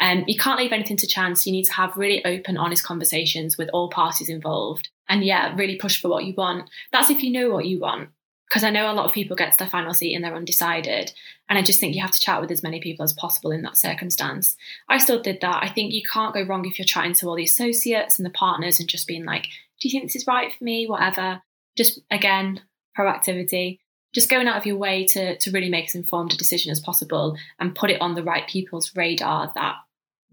And 0.00 0.20
um, 0.20 0.24
you 0.26 0.36
can't 0.36 0.58
leave 0.58 0.72
anything 0.72 0.96
to 0.96 1.06
chance. 1.06 1.46
You 1.46 1.52
need 1.52 1.64
to 1.64 1.74
have 1.74 1.96
really 1.96 2.24
open, 2.24 2.56
honest 2.56 2.82
conversations 2.82 3.58
with 3.58 3.68
all 3.72 3.90
parties 3.90 4.28
involved. 4.28 4.88
And 5.08 5.22
yeah, 5.22 5.54
really 5.54 5.76
push 5.76 6.00
for 6.00 6.08
what 6.08 6.24
you 6.24 6.34
want. 6.34 6.70
That's 6.90 7.10
if 7.10 7.22
you 7.22 7.30
know 7.30 7.50
what 7.50 7.66
you 7.66 7.78
want 7.78 8.08
because 8.52 8.64
I 8.64 8.70
know 8.70 8.90
a 8.90 8.92
lot 8.92 9.06
of 9.06 9.14
people 9.14 9.34
get 9.34 9.52
to 9.52 9.58
their 9.58 9.68
final 9.68 9.94
seat 9.94 10.14
and 10.14 10.22
they're 10.22 10.36
undecided. 10.36 11.10
And 11.52 11.58
I 11.58 11.62
just 11.62 11.80
think 11.80 11.94
you 11.94 12.00
have 12.00 12.12
to 12.12 12.18
chat 12.18 12.40
with 12.40 12.50
as 12.50 12.62
many 12.62 12.80
people 12.80 13.04
as 13.04 13.12
possible 13.12 13.50
in 13.50 13.60
that 13.60 13.76
circumstance. 13.76 14.56
I 14.88 14.96
still 14.96 15.20
did 15.20 15.42
that. 15.42 15.62
I 15.62 15.68
think 15.68 15.92
you 15.92 16.00
can't 16.10 16.32
go 16.32 16.40
wrong 16.40 16.64
if 16.64 16.78
you're 16.78 16.86
chatting 16.86 17.12
to 17.12 17.28
all 17.28 17.36
the 17.36 17.44
associates 17.44 18.18
and 18.18 18.24
the 18.24 18.30
partners 18.30 18.80
and 18.80 18.88
just 18.88 19.06
being 19.06 19.26
like, 19.26 19.42
do 19.78 19.86
you 19.86 19.90
think 19.90 20.04
this 20.04 20.16
is 20.16 20.26
right 20.26 20.50
for 20.50 20.64
me? 20.64 20.86
Whatever. 20.86 21.42
Just 21.76 22.00
again, 22.10 22.62
proactivity. 22.98 23.80
Just 24.14 24.30
going 24.30 24.48
out 24.48 24.56
of 24.56 24.64
your 24.64 24.78
way 24.78 25.04
to, 25.08 25.36
to 25.36 25.50
really 25.50 25.68
make 25.68 25.88
as 25.88 25.94
informed 25.94 26.32
a 26.32 26.38
decision 26.38 26.72
as 26.72 26.80
possible 26.80 27.36
and 27.60 27.74
put 27.74 27.90
it 27.90 28.00
on 28.00 28.14
the 28.14 28.24
right 28.24 28.48
people's 28.48 28.96
radar 28.96 29.52
that 29.54 29.74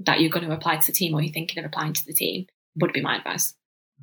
that 0.05 0.21
you're 0.21 0.29
going 0.29 0.47
to 0.47 0.55
apply 0.55 0.77
to 0.77 0.87
the 0.87 0.93
team 0.93 1.13
or 1.13 1.21
you're 1.21 1.33
thinking 1.33 1.59
of 1.59 1.65
applying 1.65 1.91
to 1.91 2.05
the 2.05 2.13
team 2.13 2.45
would 2.77 2.93
be 2.93 3.01
my 3.01 3.17
advice 3.17 3.55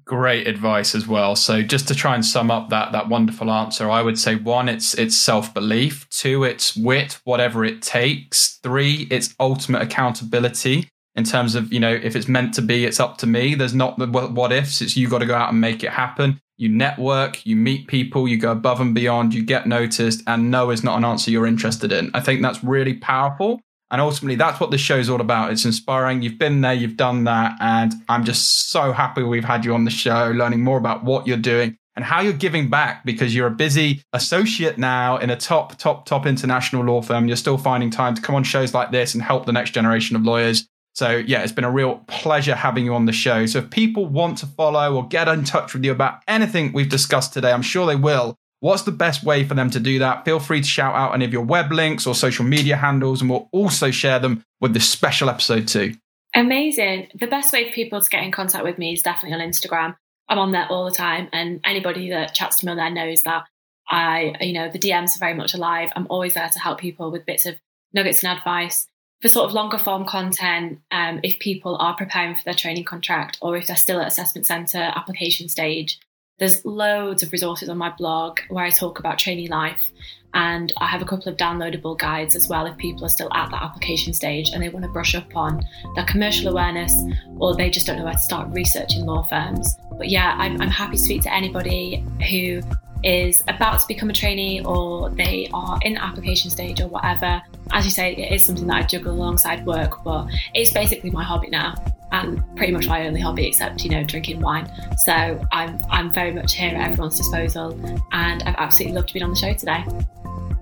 great 0.06 0.46
advice 0.46 0.94
as 0.94 1.06
well. 1.06 1.36
So 1.36 1.62
just 1.62 1.88
to 1.88 1.94
try 1.94 2.14
and 2.14 2.24
sum 2.24 2.50
up 2.50 2.70
that 2.70 2.92
that 2.92 3.08
wonderful 3.08 3.50
answer, 3.50 3.90
I 3.90 4.02
would 4.02 4.18
say 4.18 4.36
one, 4.36 4.68
it's 4.68 4.94
it's 4.94 5.16
self 5.16 5.52
belief. 5.52 6.08
Two, 6.08 6.44
it's 6.44 6.76
wit, 6.76 7.20
whatever 7.24 7.64
it 7.64 7.82
takes. 7.82 8.58
Three, 8.62 9.06
it's 9.10 9.34
ultimate 9.38 9.82
accountability 9.82 10.88
in 11.16 11.24
terms 11.24 11.54
of 11.54 11.72
you 11.72 11.80
know 11.80 11.92
if 11.92 12.14
it's 12.14 12.28
meant 12.28 12.54
to 12.54 12.62
be, 12.62 12.84
it's 12.84 13.00
up 13.00 13.18
to 13.18 13.26
me. 13.26 13.54
There's 13.54 13.74
not 13.74 13.98
the 13.98 14.06
what 14.06 14.52
ifs. 14.52 14.80
It's 14.80 14.96
you 14.96 15.08
got 15.08 15.18
to 15.18 15.26
go 15.26 15.34
out 15.34 15.50
and 15.50 15.60
make 15.60 15.82
it 15.82 15.90
happen. 15.90 16.40
You 16.58 16.70
network, 16.70 17.44
you 17.44 17.54
meet 17.54 17.86
people, 17.86 18.26
you 18.26 18.38
go 18.38 18.52
above 18.52 18.80
and 18.80 18.94
beyond, 18.94 19.34
you 19.34 19.42
get 19.42 19.66
noticed, 19.66 20.22
and 20.26 20.50
no 20.50 20.70
is 20.70 20.82
not 20.82 20.96
an 20.96 21.04
answer 21.04 21.30
you're 21.30 21.46
interested 21.46 21.92
in. 21.92 22.10
I 22.14 22.20
think 22.20 22.40
that's 22.40 22.64
really 22.64 22.94
powerful. 22.94 23.60
And 23.90 24.00
ultimately, 24.00 24.34
that's 24.34 24.58
what 24.58 24.70
this 24.70 24.80
show 24.80 24.98
is 24.98 25.08
all 25.08 25.20
about. 25.20 25.52
It's 25.52 25.64
inspiring. 25.64 26.22
You've 26.22 26.38
been 26.38 26.60
there, 26.60 26.74
you've 26.74 26.96
done 26.96 27.24
that. 27.24 27.56
And 27.60 27.94
I'm 28.08 28.24
just 28.24 28.70
so 28.70 28.92
happy 28.92 29.22
we've 29.22 29.44
had 29.44 29.64
you 29.64 29.74
on 29.74 29.84
the 29.84 29.90
show, 29.90 30.32
learning 30.34 30.62
more 30.62 30.78
about 30.78 31.04
what 31.04 31.26
you're 31.26 31.36
doing 31.36 31.76
and 31.96 32.04
how 32.04 32.20
you're 32.20 32.32
giving 32.32 32.68
back 32.68 33.04
because 33.04 33.34
you're 33.34 33.46
a 33.46 33.52
busy 33.52 34.02
associate 34.12 34.76
now 34.76 35.16
in 35.16 35.30
a 35.30 35.36
top, 35.36 35.76
top, 35.78 36.04
top 36.04 36.26
international 36.26 36.84
law 36.84 37.00
firm. 37.00 37.26
You're 37.26 37.36
still 37.36 37.58
finding 37.58 37.90
time 37.90 38.14
to 38.14 38.22
come 38.22 38.34
on 38.34 38.44
shows 38.44 38.74
like 38.74 38.90
this 38.90 39.14
and 39.14 39.22
help 39.22 39.46
the 39.46 39.52
next 39.52 39.70
generation 39.70 40.14
of 40.14 40.22
lawyers. 40.22 40.68
So, 40.94 41.10
yeah, 41.10 41.42
it's 41.42 41.52
been 41.52 41.64
a 41.64 41.70
real 41.70 41.96
pleasure 42.06 42.54
having 42.54 42.84
you 42.84 42.94
on 42.94 43.04
the 43.04 43.12
show. 43.12 43.44
So, 43.46 43.58
if 43.58 43.70
people 43.70 44.06
want 44.06 44.38
to 44.38 44.46
follow 44.46 44.94
or 44.94 45.06
get 45.06 45.28
in 45.28 45.44
touch 45.44 45.74
with 45.74 45.84
you 45.84 45.92
about 45.92 46.22
anything 46.26 46.72
we've 46.72 46.88
discussed 46.88 47.34
today, 47.34 47.52
I'm 47.52 47.62
sure 47.62 47.86
they 47.86 47.96
will. 47.96 48.34
What's 48.60 48.82
the 48.82 48.92
best 48.92 49.22
way 49.22 49.44
for 49.44 49.54
them 49.54 49.70
to 49.70 49.80
do 49.80 49.98
that? 49.98 50.24
Feel 50.24 50.40
free 50.40 50.60
to 50.60 50.66
shout 50.66 50.94
out 50.94 51.14
any 51.14 51.24
of 51.24 51.32
your 51.32 51.44
web 51.44 51.72
links 51.72 52.06
or 52.06 52.14
social 52.14 52.44
media 52.44 52.76
handles, 52.76 53.20
and 53.20 53.30
we'll 53.30 53.48
also 53.52 53.90
share 53.90 54.18
them 54.18 54.44
with 54.60 54.72
this 54.72 54.88
special 54.88 55.28
episode 55.28 55.68
too. 55.68 55.94
Amazing. 56.34 57.08
The 57.14 57.26
best 57.26 57.52
way 57.52 57.68
for 57.68 57.74
people 57.74 58.00
to 58.00 58.10
get 58.10 58.24
in 58.24 58.32
contact 58.32 58.64
with 58.64 58.78
me 58.78 58.92
is 58.92 59.02
definitely 59.02 59.40
on 59.40 59.48
Instagram. 59.48 59.96
I'm 60.28 60.38
on 60.38 60.52
there 60.52 60.66
all 60.68 60.84
the 60.84 60.90
time, 60.90 61.28
and 61.32 61.60
anybody 61.64 62.10
that 62.10 62.34
chats 62.34 62.58
to 62.58 62.66
me 62.66 62.72
on 62.72 62.78
there 62.78 62.90
knows 62.90 63.22
that 63.22 63.44
I, 63.88 64.34
you 64.40 64.52
know, 64.52 64.70
the 64.70 64.78
DMs 64.78 65.16
are 65.16 65.20
very 65.20 65.34
much 65.34 65.54
alive. 65.54 65.90
I'm 65.94 66.06
always 66.10 66.34
there 66.34 66.48
to 66.48 66.58
help 66.58 66.80
people 66.80 67.10
with 67.10 67.26
bits 67.26 67.46
of 67.46 67.56
nuggets 67.92 68.22
and 68.22 68.36
advice. 68.36 68.88
For 69.22 69.28
sort 69.28 69.48
of 69.48 69.54
longer 69.54 69.78
form 69.78 70.04
content, 70.04 70.80
um, 70.90 71.20
if 71.22 71.38
people 71.38 71.76
are 71.78 71.96
preparing 71.96 72.34
for 72.34 72.44
their 72.44 72.54
training 72.54 72.84
contract 72.84 73.38
or 73.40 73.56
if 73.56 73.66
they're 73.66 73.76
still 73.76 74.00
at 74.00 74.08
assessment 74.08 74.46
centre 74.46 74.92
application 74.94 75.48
stage, 75.48 75.98
there's 76.38 76.64
loads 76.64 77.22
of 77.22 77.32
resources 77.32 77.68
on 77.68 77.78
my 77.78 77.90
blog 77.90 78.40
where 78.48 78.64
I 78.64 78.70
talk 78.70 78.98
about 78.98 79.18
trainee 79.18 79.48
life. 79.48 79.90
And 80.34 80.70
I 80.76 80.86
have 80.86 81.00
a 81.00 81.06
couple 81.06 81.32
of 81.32 81.38
downloadable 81.38 81.98
guides 81.98 82.36
as 82.36 82.46
well 82.46 82.66
if 82.66 82.76
people 82.76 83.06
are 83.06 83.08
still 83.08 83.32
at 83.32 83.50
that 83.50 83.62
application 83.62 84.12
stage 84.12 84.50
and 84.52 84.62
they 84.62 84.68
want 84.68 84.84
to 84.84 84.90
brush 84.90 85.14
up 85.14 85.34
on 85.34 85.64
their 85.94 86.04
commercial 86.04 86.48
awareness 86.48 86.94
or 87.38 87.56
they 87.56 87.70
just 87.70 87.86
don't 87.86 87.96
know 87.96 88.04
where 88.04 88.12
to 88.12 88.18
start 88.18 88.48
researching 88.50 89.06
law 89.06 89.22
firms. 89.22 89.74
But 89.96 90.10
yeah, 90.10 90.36
I'm, 90.36 90.60
I'm 90.60 90.68
happy 90.68 90.98
to 90.98 91.02
speak 91.02 91.22
to 91.22 91.32
anybody 91.32 92.04
who 92.30 92.60
is 93.02 93.42
about 93.48 93.80
to 93.80 93.88
become 93.88 94.10
a 94.10 94.12
trainee 94.12 94.62
or 94.62 95.08
they 95.08 95.48
are 95.54 95.78
in 95.82 95.94
the 95.94 96.04
application 96.04 96.50
stage 96.50 96.82
or 96.82 96.88
whatever. 96.88 97.40
As 97.72 97.86
you 97.86 97.90
say, 97.90 98.14
it 98.14 98.30
is 98.30 98.44
something 98.44 98.66
that 98.66 98.76
I 98.76 98.82
juggle 98.82 99.14
alongside 99.14 99.64
work, 99.64 100.04
but 100.04 100.26
it's 100.52 100.70
basically 100.70 101.10
my 101.10 101.24
hobby 101.24 101.48
now 101.48 101.76
and 102.12 102.42
pretty 102.56 102.72
much 102.72 102.86
my 102.86 103.06
only 103.06 103.20
hobby 103.20 103.46
except 103.46 103.84
you 103.84 103.90
know 103.90 104.04
drinking 104.04 104.40
wine 104.40 104.70
so 105.04 105.40
i'm 105.52 105.78
i'm 105.90 106.12
very 106.12 106.32
much 106.32 106.54
here 106.54 106.74
at 106.74 106.90
everyone's 106.90 107.16
disposal 107.16 107.78
and 108.12 108.42
i've 108.44 108.54
absolutely 108.58 108.94
loved 108.94 109.12
being 109.12 109.24
on 109.24 109.30
the 109.30 109.36
show 109.36 109.52
today 109.52 109.84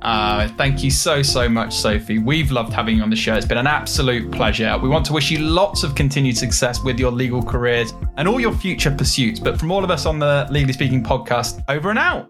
uh, 0.05 0.47
thank 0.59 0.85
you 0.85 0.91
so, 0.91 1.23
so 1.23 1.49
much, 1.49 1.75
Sophie. 1.75 2.19
We've 2.19 2.51
loved 2.51 2.75
having 2.75 2.99
you 2.99 3.03
on 3.03 3.09
the 3.09 3.17
show. 3.17 3.37
It's 3.37 3.47
been 3.47 3.57
an 3.57 3.67
absolute 3.67 4.31
pleasure. 4.31 4.77
We 4.77 4.91
want 4.91 5.07
to 5.07 5.15
wish 5.15 5.31
you 5.31 5.39
lots 5.39 5.83
of 5.83 5.95
continued 5.95 6.37
success 6.37 6.85
with 6.85 6.99
your 6.99 7.11
legal 7.11 7.43
careers 7.43 7.95
and 8.19 8.29
all 8.29 8.39
your 8.39 8.53
future 8.53 8.91
pursuits. 8.91 9.41
But 9.41 9.59
from 9.59 9.73
all 9.73 9.83
of 9.83 9.91
us 9.91 10.05
on 10.05 10.19
the 10.19 10.47
Legally 10.51 10.75
Speaking 10.75 11.03
podcast, 11.03 11.65
over 11.69 11.89
and 11.89 11.99
out. 11.99 12.29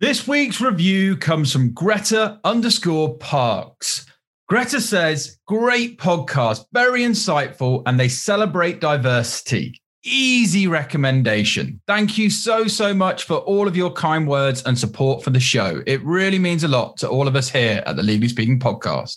This 0.00 0.26
week's 0.26 0.58
review 0.60 1.16
comes 1.16 1.52
from 1.52 1.72
Greta 1.72 2.40
underscore 2.44 3.18
Parks. 3.18 4.06
Greta 4.48 4.80
says, 4.80 5.38
great 5.48 5.98
podcast, 5.98 6.66
very 6.72 7.00
insightful, 7.00 7.82
and 7.84 7.98
they 7.98 8.06
celebrate 8.06 8.80
diversity. 8.80 9.82
Easy 10.04 10.68
recommendation. 10.68 11.80
Thank 11.88 12.16
you 12.16 12.30
so, 12.30 12.68
so 12.68 12.94
much 12.94 13.24
for 13.24 13.38
all 13.38 13.66
of 13.66 13.76
your 13.76 13.90
kind 13.90 14.28
words 14.28 14.62
and 14.62 14.78
support 14.78 15.24
for 15.24 15.30
the 15.30 15.40
show. 15.40 15.82
It 15.84 16.00
really 16.04 16.38
means 16.38 16.62
a 16.62 16.68
lot 16.68 16.96
to 16.98 17.08
all 17.08 17.26
of 17.26 17.34
us 17.34 17.48
here 17.48 17.82
at 17.86 17.96
the 17.96 18.04
Legally 18.04 18.28
Speaking 18.28 18.60
Podcast. 18.60 19.16